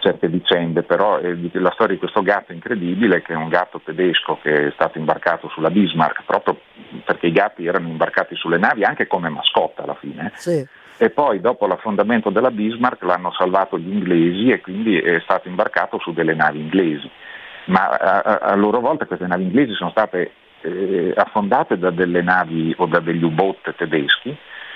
certe 0.00 0.28
vicende, 0.28 0.82
però 0.82 1.18
eh, 1.18 1.34
la 1.54 1.72
storia 1.72 1.94
di 1.94 1.98
questo 1.98 2.20
gatto 2.20 2.52
incredibile, 2.52 3.22
che 3.22 3.32
è 3.32 3.36
un 3.36 3.48
gatto 3.48 3.80
tedesco 3.82 4.38
che 4.42 4.66
è 4.66 4.70
stato 4.72 4.98
imbarcato 4.98 5.48
sulla 5.48 5.70
Bismarck, 5.70 6.24
proprio 6.26 6.60
perché 7.06 7.28
i 7.28 7.32
gatti 7.32 7.64
erano 7.64 7.88
imbarcati 7.88 8.34
sulle 8.34 8.58
navi 8.58 8.84
anche 8.84 9.06
come 9.06 9.30
mascotta 9.30 9.82
alla 9.82 9.96
fine. 9.98 10.30
Sì 10.34 10.79
e 11.02 11.08
poi 11.08 11.40
dopo 11.40 11.66
l'affondamento 11.66 12.28
della 12.28 12.50
Bismarck 12.50 13.02
l'hanno 13.04 13.32
salvato 13.32 13.78
gli 13.78 13.90
inglesi 13.90 14.50
e 14.50 14.60
quindi 14.60 14.98
è 14.98 15.18
stato 15.20 15.48
imbarcato 15.48 15.98
su 15.98 16.12
delle 16.12 16.34
navi 16.34 16.60
inglesi. 16.60 17.10
Ma 17.68 17.88
a, 17.88 18.20
a 18.42 18.54
loro 18.54 18.80
volta 18.80 19.06
queste 19.06 19.26
navi 19.26 19.44
inglesi 19.44 19.72
sono 19.72 19.88
state 19.88 20.32
eh, 20.60 21.14
affondate 21.16 21.78
da 21.78 21.90
delle 21.90 22.20
navi 22.20 22.74
o 22.76 22.84
da 22.84 23.00
degli 23.00 23.24
U-boat 23.24 23.76
tedeschi 23.76 24.28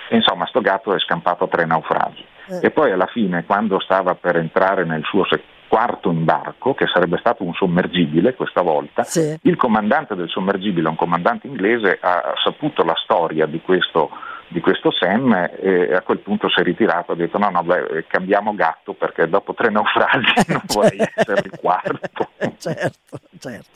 e 0.09 0.17
insomma 0.17 0.47
sto 0.47 0.63
gatto 0.63 0.95
è 0.95 0.99
scampato 0.99 1.45
a 1.45 1.49
tre 1.49 1.67
naufragi. 1.67 2.25
Eh. 2.47 2.69
E 2.69 2.71
poi 2.71 2.91
alla 2.91 3.05
fine 3.05 3.45
quando 3.45 3.79
stava 3.81 4.15
per 4.15 4.37
entrare 4.37 4.87
nel 4.87 5.05
suo 5.05 5.27
quarto 5.69 6.11
imbarco, 6.11 6.73
che 6.73 6.87
sarebbe 6.87 7.19
stato 7.19 7.45
un 7.45 7.53
sommergibile 7.53 8.35
questa 8.35 8.63
volta, 8.63 9.03
sì. 9.03 9.39
il 9.43 9.57
comandante 9.57 10.15
del 10.15 10.31
sommergibile, 10.31 10.89
un 10.89 10.97
comandante 10.97 11.49
inglese, 11.49 11.99
ha 12.01 12.33
saputo 12.43 12.83
la 12.83 12.95
storia 12.97 13.45
di 13.45 13.61
questo 13.61 14.09
di 14.48 14.61
questo 14.61 14.90
Sam 14.90 15.33
e 15.33 15.94
a 15.94 16.02
quel 16.02 16.18
punto 16.18 16.48
si 16.48 16.61
è 16.61 16.62
ritirato 16.62 17.12
ha 17.12 17.16
detto 17.16 17.38
no 17.38 17.50
no 17.50 17.62
beh, 17.62 18.07
cambiamo 18.09 18.54
gatto 18.54 18.94
perché 18.94 19.28
dopo 19.28 19.54
tre 19.54 19.70
naufragi 19.70 20.33
non 20.48 20.62
vorrei 20.66 21.00
essere 21.14 21.42
il 21.44 21.59
quarto. 21.59 22.28
Certo 22.57 23.18
certo. 23.38 23.68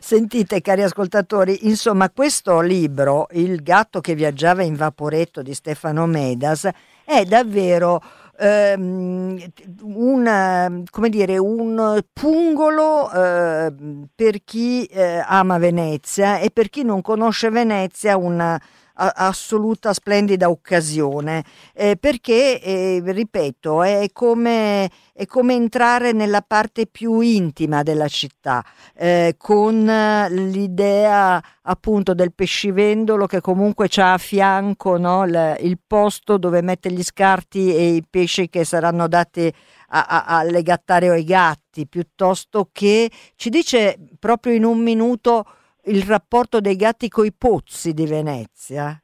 Sentite 0.00 0.60
cari 0.60 0.82
ascoltatori 0.82 1.66
insomma 1.66 2.10
questo 2.10 2.60
libro 2.60 3.26
Il 3.30 3.62
gatto 3.62 4.00
che 4.00 4.14
viaggiava 4.14 4.62
in 4.62 4.74
vaporetto 4.74 5.42
di 5.42 5.54
Stefano 5.54 6.06
Medas 6.06 6.68
è 7.04 7.24
davvero 7.24 8.02
ehm, 8.38 9.38
un, 9.82 10.84
come 10.90 11.08
dire, 11.08 11.38
un 11.38 12.00
pungolo 12.12 13.10
eh, 13.10 13.72
per 14.14 14.44
chi 14.44 14.84
eh, 14.86 15.22
ama 15.24 15.58
Venezia 15.58 16.38
e 16.38 16.50
per 16.50 16.68
chi 16.68 16.84
non 16.84 17.00
conosce 17.02 17.50
Venezia 17.50 18.16
una 18.16 18.60
assoluta 18.96 19.92
splendida 19.92 20.48
occasione 20.48 21.44
eh, 21.74 21.96
perché 21.96 22.60
eh, 22.60 23.02
ripeto 23.04 23.82
è 23.82 24.08
come, 24.12 24.90
è 25.12 25.26
come, 25.26 25.54
entrare 25.54 26.12
nella 26.12 26.40
parte 26.40 26.86
più 26.86 27.20
intima 27.20 27.82
della 27.82 28.08
città 28.08 28.64
eh, 28.94 29.34
con 29.36 29.84
l'idea 30.30 31.42
appunto 31.62 32.14
del 32.14 32.32
pescivendolo 32.32 33.26
che 33.26 33.40
comunque 33.40 33.88
c'ha 33.88 34.14
a 34.14 34.18
fianco 34.18 34.96
no, 34.96 35.24
il, 35.24 35.56
il, 35.60 35.78
posto 35.86 36.38
dove 36.38 36.62
mette 36.62 36.90
gli 36.90 37.02
scarti 37.02 37.74
e 37.74 37.94
i 37.96 38.04
pesci 38.08 38.48
che 38.48 38.64
saranno 38.64 39.08
dati 39.08 39.52
a, 39.88 40.04
a, 40.04 40.24
alle 40.38 40.62
gattare 40.62 41.10
o 41.10 41.12
ai 41.12 41.24
gatti 41.24 41.86
piuttosto 41.86 42.70
che 42.72 43.10
ci 43.36 43.50
dice 43.50 43.98
proprio 44.18 44.54
in 44.54 44.64
un 44.64 44.78
minuto 44.78 45.44
il 45.86 46.02
rapporto 46.02 46.60
dei 46.60 46.76
gatti 46.76 47.08
coi 47.08 47.32
pozzi 47.32 47.92
di 47.92 48.06
Venezia? 48.06 49.00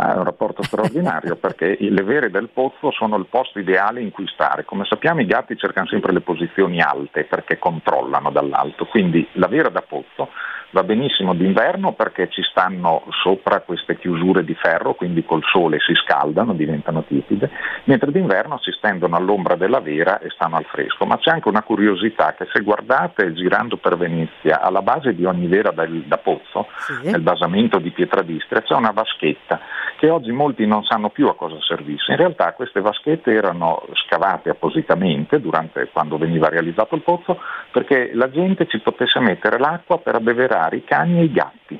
È 0.00 0.16
un 0.16 0.24
rapporto 0.24 0.62
straordinario 0.62 1.36
perché 1.40 1.76
le 1.78 2.02
vere 2.02 2.30
del 2.30 2.48
pozzo 2.48 2.90
sono 2.90 3.16
il 3.16 3.26
posto 3.26 3.58
ideale 3.58 4.00
in 4.00 4.10
cui 4.10 4.26
stare. 4.28 4.64
Come 4.64 4.84
sappiamo 4.84 5.20
i 5.20 5.26
gatti 5.26 5.56
cercano 5.56 5.86
sempre 5.88 6.12
le 6.12 6.20
posizioni 6.20 6.80
alte 6.80 7.24
perché 7.24 7.58
controllano 7.58 8.30
dall'alto, 8.30 8.86
quindi 8.86 9.26
la 9.32 9.46
vera 9.46 9.68
da 9.68 9.82
pozzo 9.82 10.28
Va 10.72 10.84
benissimo 10.84 11.34
d'inverno 11.34 11.94
perché 11.94 12.28
ci 12.28 12.42
stanno 12.42 13.02
sopra 13.24 13.60
queste 13.60 13.98
chiusure 13.98 14.44
di 14.44 14.54
ferro, 14.54 14.94
quindi 14.94 15.24
col 15.24 15.42
sole 15.42 15.78
si 15.80 15.94
scaldano, 15.94 16.54
diventano 16.54 17.02
tipide, 17.02 17.50
mentre 17.84 18.12
d'inverno 18.12 18.56
si 18.60 18.70
stendono 18.70 19.16
all'ombra 19.16 19.56
della 19.56 19.80
vera 19.80 20.20
e 20.20 20.30
stanno 20.30 20.54
al 20.56 20.66
fresco. 20.66 21.06
Ma 21.06 21.18
c'è 21.18 21.30
anche 21.30 21.48
una 21.48 21.64
curiosità 21.64 22.34
che 22.34 22.46
se 22.52 22.60
guardate 22.60 23.32
girando 23.32 23.78
per 23.78 23.96
Venezia, 23.96 24.60
alla 24.60 24.82
base 24.82 25.12
di 25.12 25.24
ogni 25.24 25.48
vera 25.48 25.72
del, 25.72 26.04
da 26.06 26.18
pozzo, 26.18 26.68
sì. 26.78 27.10
nel 27.10 27.20
basamento 27.20 27.80
di 27.80 27.90
Pietradistria, 27.90 28.62
c'è 28.62 28.74
una 28.74 28.92
vaschetta 28.92 29.58
che 30.00 30.08
oggi 30.08 30.32
molti 30.32 30.66
non 30.66 30.82
sanno 30.84 31.10
più 31.10 31.28
a 31.28 31.34
cosa 31.34 31.60
servisse. 31.60 32.12
In 32.12 32.16
realtà 32.16 32.54
queste 32.54 32.80
vaschette 32.80 33.34
erano 33.34 33.82
scavate 34.06 34.48
appositamente 34.48 35.38
durante, 35.42 35.90
quando 35.92 36.16
veniva 36.16 36.48
realizzato 36.48 36.94
il 36.94 37.02
pozzo 37.02 37.38
perché 37.70 38.12
la 38.14 38.30
gente 38.30 38.66
ci 38.66 38.78
potesse 38.78 39.20
mettere 39.20 39.58
l'acqua 39.58 39.98
per 39.98 40.14
abbeverare 40.14 40.76
i 40.76 40.84
cani 40.84 41.20
e 41.20 41.24
i 41.24 41.30
gatti, 41.30 41.78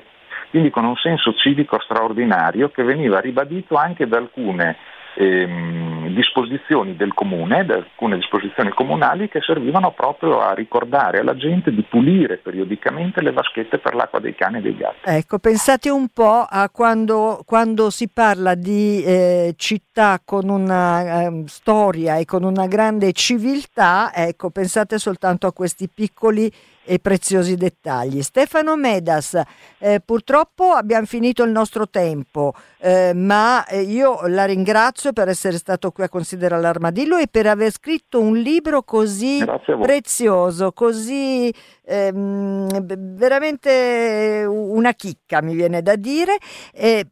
quindi 0.51 0.69
con 0.69 0.85
un 0.85 0.95
senso 0.97 1.33
civico 1.33 1.79
straordinario 1.79 2.69
che 2.69 2.83
veniva 2.83 3.19
ribadito 3.19 3.73
anche 3.73 4.07
da 4.07 4.17
alcune 4.17 4.77
ehm, 5.15 5.90
disposizioni 6.13 6.95
del 6.95 7.13
comune, 7.13 7.59
alcune 7.59 8.17
disposizioni 8.17 8.69
comunali 8.69 9.29
che 9.29 9.39
servivano 9.41 9.91
proprio 9.91 10.39
a 10.39 10.53
ricordare 10.53 11.19
alla 11.19 11.35
gente 11.35 11.71
di 11.71 11.81
pulire 11.83 12.37
periodicamente 12.37 13.21
le 13.21 13.31
vaschette 13.31 13.77
per 13.79 13.95
l'acqua 13.95 14.19
dei 14.19 14.35
cani 14.35 14.57
e 14.57 14.61
dei 14.61 14.77
gatti. 14.77 15.09
Ecco, 15.09 15.39
pensate 15.39 15.89
un 15.89 16.07
po' 16.09 16.45
a 16.49 16.69
quando, 16.69 17.41
quando 17.45 17.89
si 17.89 18.09
parla 18.09 18.55
di 18.55 19.03
eh, 19.03 19.53
città 19.57 20.19
con 20.23 20.49
una 20.49 21.27
eh, 21.27 21.43
storia 21.47 22.17
e 22.17 22.25
con 22.25 22.43
una 22.43 22.67
grande 22.67 23.11
civiltà, 23.13 24.11
ecco, 24.13 24.49
pensate 24.49 24.97
soltanto 24.97 25.47
a 25.47 25.53
questi 25.53 25.89
piccoli 25.89 26.51
e 26.83 26.99
preziosi 26.99 27.55
dettagli. 27.55 28.21
Stefano 28.21 28.75
Medas, 28.75 29.39
eh, 29.77 30.01
purtroppo 30.03 30.71
abbiamo 30.71 31.05
finito 31.05 31.43
il 31.43 31.51
nostro 31.51 31.89
tempo, 31.89 32.53
eh, 32.79 33.13
ma 33.13 33.65
eh, 33.65 33.81
io 33.81 34.27
la 34.27 34.45
ringrazio 34.45 35.13
per 35.13 35.27
essere 35.27 35.57
stato 35.57 35.91
qui 35.91 36.03
a 36.03 36.09
considerare 36.09 36.61
l'armadillo 36.61 37.17
e 37.17 37.27
per 37.29 37.47
aver 37.47 37.71
scritto 37.71 38.19
un 38.19 38.37
libro 38.37 38.83
così 38.83 39.43
prezioso, 39.81 40.71
così 40.71 41.53
ehm, 41.83 42.85
veramente 43.15 44.43
una 44.47 44.93
chicca 44.93 45.41
mi 45.41 45.53
viene 45.53 45.81
da 45.81 45.95
dire. 45.95 46.37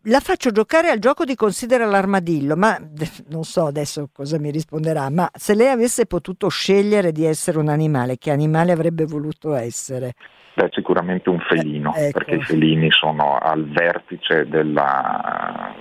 la 0.04 0.20
faccio 0.20 0.52
giocare 0.52 0.90
al 0.90 1.00
gioco 1.00 1.26
di 1.26 1.36
considera 1.36 1.86
l'armadillo, 1.86 2.56
ma 2.56 2.80
non 3.28 3.44
so 3.44 3.68
adesso 3.68 4.10
cosa 4.12 4.40
mi 4.40 4.52
risponderà, 4.52 5.10
ma 5.10 5.30
se 5.36 5.54
lei 5.54 5.70
avesse 5.70 6.06
potuto 6.06 6.48
scegliere 6.50 7.12
di 7.12 7.26
essere 7.26 7.60
un 7.60 7.70
animale, 7.70 8.18
che 8.18 8.32
animale 8.32 8.72
avrebbe 8.72 9.06
voluto 9.06 9.54
essere? 9.54 9.59
Beh, 10.54 10.70
sicuramente 10.72 11.30
un 11.30 11.40
felino, 11.40 11.94
eh, 11.96 12.08
ecco. 12.08 12.18
perché 12.20 12.36
i 12.36 12.42
felini 12.42 12.92
sono 12.92 13.38
al 13.38 13.66
vertice 13.70 14.48
della 14.48 15.74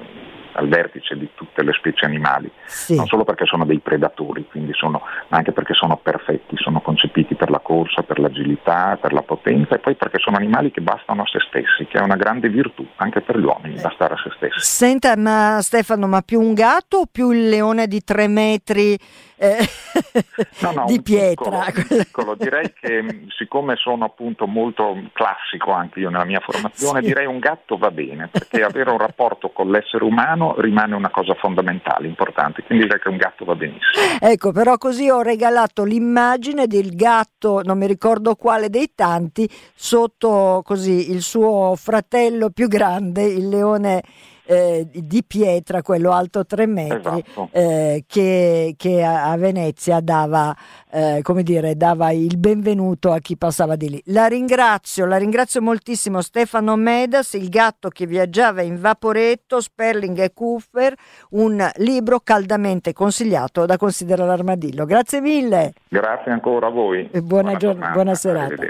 al 0.53 0.69
vertice 0.69 1.17
di 1.17 1.29
tutte 1.35 1.63
le 1.63 1.73
specie 1.73 2.05
animali, 2.05 2.51
sì. 2.67 2.97
non 2.97 3.07
solo 3.07 3.25
perché 3.25 3.45
sono 3.45 3.65
dei 3.65 3.79
predatori, 3.79 4.47
sono, 4.73 5.03
ma 5.29 5.37
anche 5.37 5.53
perché 5.53 5.75
sono 5.75 5.97
perfetti, 5.97 6.57
sono 6.57 6.81
concepiti 6.81 7.35
per 7.35 7.51
la 7.51 7.61
corsa, 7.61 8.03
per 8.03 8.19
l'agilità, 8.19 8.99
per 9.01 9.13
la 9.13 9.23
potenza 9.23 9.75
e 9.75 9.79
poi 9.79 9.95
perché 9.95 10.19
sono 10.19 10.37
animali 10.37 10.71
che 10.71 10.81
bastano 10.81 11.23
a 11.23 11.27
se 11.27 11.39
stessi, 11.49 11.87
che 11.87 11.99
è 11.99 12.03
una 12.03 12.17
grande 12.17 12.49
virtù 12.49 12.87
anche 12.97 13.21
per 13.21 13.39
gli 13.39 13.45
uomini, 13.45 13.77
eh. 13.77 13.81
bastare 13.81 14.15
a 14.15 14.21
se 14.23 14.31
stessi. 14.37 14.61
Senta, 14.61 15.17
ma 15.17 15.59
Stefano, 15.61 16.07
ma 16.07 16.23
più 16.23 16.41
un 16.41 16.55
gatto 16.55 16.99
o 16.99 17.07
più 17.11 17.31
il 17.31 17.49
leone 17.49 17.87
di 17.87 18.03
tre 18.03 18.29
metri? 18.29 18.97
eh, 19.39 19.59
no, 20.63 20.73
no, 20.73 20.85
di 20.87 21.01
pietra. 21.01 21.65
Piccolo, 21.67 22.03
piccolo. 22.03 22.35
Direi 22.35 22.73
che 22.73 23.03
mm, 23.03 23.29
siccome 23.37 23.77
sono 23.77 24.05
appunto 24.05 24.47
molto 24.47 24.97
classico 25.13 25.71
anche 25.71 26.01
io 26.01 26.11
nella 26.11 26.25
mia 26.25 26.41
formazione, 26.41 27.01
sì. 27.01 27.07
direi 27.07 27.27
un 27.27 27.39
gatto 27.39 27.79
va 27.79 27.91
bene, 27.91 28.29
perché 28.29 28.63
avere 28.63 28.91
un 28.91 28.99
rapporto 28.99 29.51
con 29.51 29.71
l'essere 29.71 30.05
umano 30.05 30.38
rimane 30.59 30.95
una 30.95 31.11
cosa 31.11 31.35
fondamentale, 31.35 32.07
importante, 32.07 32.63
quindi 32.63 32.85
direi 32.85 33.01
che 33.01 33.09
un 33.09 33.17
gatto 33.17 33.45
va 33.45 33.55
benissimo. 33.55 34.19
Ecco, 34.21 34.53
però 34.53 34.77
così 34.77 35.09
ho 35.09 35.23
regalato 35.23 35.85
l'immagine 35.85 36.67
del 36.67 36.95
gatto, 36.95 37.63
non 37.65 37.79
mi 37.79 37.87
ricordo 37.87 38.35
quale 38.35 38.71
dei 38.71 38.93
tanti, 38.95 39.49
sotto 39.75 40.63
così 40.65 41.11
il 41.11 41.23
suo 41.23 41.75
fratello 41.77 42.51
più 42.51 42.69
grande, 42.69 43.25
il 43.25 43.49
leone 43.49 44.03
eh, 44.51 44.89
di 44.91 45.23
pietra, 45.27 45.83
quello 45.83 46.13
alto 46.13 46.47
tre 46.47 46.67
metri, 46.67 47.23
esatto. 47.23 47.51
eh, 47.53 48.05
che, 48.07 48.75
che, 48.79 49.05
a 49.05 49.37
Venezia 49.37 50.01
dava, 50.01 50.57
eh, 50.91 51.21
come 51.23 51.43
dire, 51.43 51.77
dava 51.77 52.13
il 52.13 52.39
benvenuto 52.39 53.13
a 53.13 53.19
chi 53.19 53.37
passava 53.37 53.77
di 53.77 53.91
lì. 53.91 54.03
La 54.07 54.27
ringrazio, 54.27 55.05
la 55.05 55.19
ringrazio 55.19 55.61
moltissimo 55.61 56.23
Stefano 56.23 56.77
Medas, 56.77 57.35
il 57.35 57.51
gatto 57.51 57.91
che 57.91 58.07
viaggiava 58.07 58.63
in 58.63 58.81
vaporetto, 58.81 59.61
Sperling 59.61 60.19
e 60.19 60.33
Cooper, 60.33 60.95
un 61.31 61.71
libro 61.77 62.21
caldamente 62.21 62.95
consigliato 62.95 63.67
da 63.67 63.77
considerare 63.77 64.31
l'armadillo. 64.31 64.87
Grazie 64.87 65.21
mille. 65.21 65.75
Grazie 65.89 66.33
ancora 66.33 66.69
a 66.69 66.71
voi. 66.71 67.07
E 67.13 67.21
buona, 67.21 67.43
buona, 67.51 67.57
giornata, 67.59 67.93
buona 67.93 68.15
serata. 68.15 68.67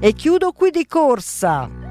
E 0.00 0.12
chiudo 0.14 0.52
qui 0.52 0.70
di 0.70 0.86
corsa 0.86 1.81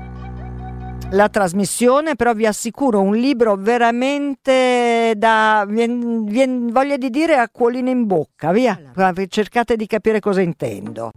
la 1.12 1.30
trasmissione, 1.30 2.15
però 2.15 2.34
vi 2.34 2.45
assicuro 2.45 3.02
un 3.02 3.15
libro 3.15 3.56
veramente 3.56 5.13
da 5.17 5.65
vien, 5.67 6.26
vien, 6.26 6.71
voglia 6.71 6.97
di 6.97 7.10
dire 7.10 7.36
acquolina 7.36 7.89
in 7.89 8.06
bocca, 8.06 8.52
via. 8.52 8.80
Cercate 9.28 9.76
di 9.76 9.88
capire 9.88 10.19
cosa 10.19 10.41
intendo. 10.41 11.12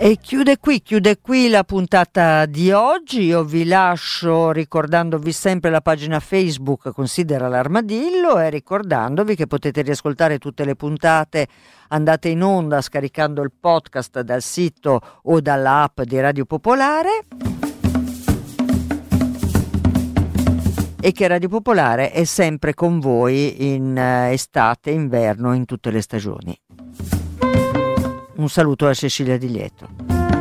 E 0.00 0.16
chiude 0.20 0.58
qui, 0.58 0.80
chiude 0.80 1.18
qui 1.20 1.48
la 1.48 1.64
puntata 1.64 2.46
di 2.46 2.70
oggi. 2.70 3.24
Io 3.24 3.42
vi 3.42 3.64
lascio 3.64 4.52
ricordandovi 4.52 5.32
sempre 5.32 5.70
la 5.70 5.80
pagina 5.80 6.20
Facebook 6.20 6.92
Considera 6.92 7.48
l'Armadillo 7.48 8.38
e 8.38 8.48
ricordandovi 8.48 9.34
che 9.34 9.48
potete 9.48 9.82
riascoltare 9.82 10.38
tutte 10.38 10.64
le 10.64 10.76
puntate 10.76 11.48
andate 11.88 12.28
in 12.28 12.44
onda 12.44 12.80
scaricando 12.80 13.42
il 13.42 13.50
podcast 13.58 14.20
dal 14.20 14.40
sito 14.40 15.00
o 15.24 15.40
dall'app 15.40 16.02
di 16.02 16.20
Radio 16.20 16.44
Popolare. 16.44 17.24
E 21.00 21.12
che 21.12 21.26
Radio 21.26 21.48
Popolare 21.48 22.12
è 22.12 22.22
sempre 22.22 22.72
con 22.72 23.00
voi 23.00 23.72
in 23.74 23.96
eh, 23.98 24.32
estate, 24.32 24.90
inverno, 24.90 25.54
in 25.54 25.64
tutte 25.64 25.90
le 25.90 26.00
stagioni. 26.00 26.56
Un 28.38 28.48
saluto 28.48 28.86
a 28.86 28.94
Cecilia 28.94 29.36
Di 29.36 29.50
Lieto. 29.50 30.37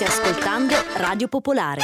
State 0.00 0.04
ascoltando 0.04 0.74
Radio 0.96 1.28
Popolare. 1.28 1.82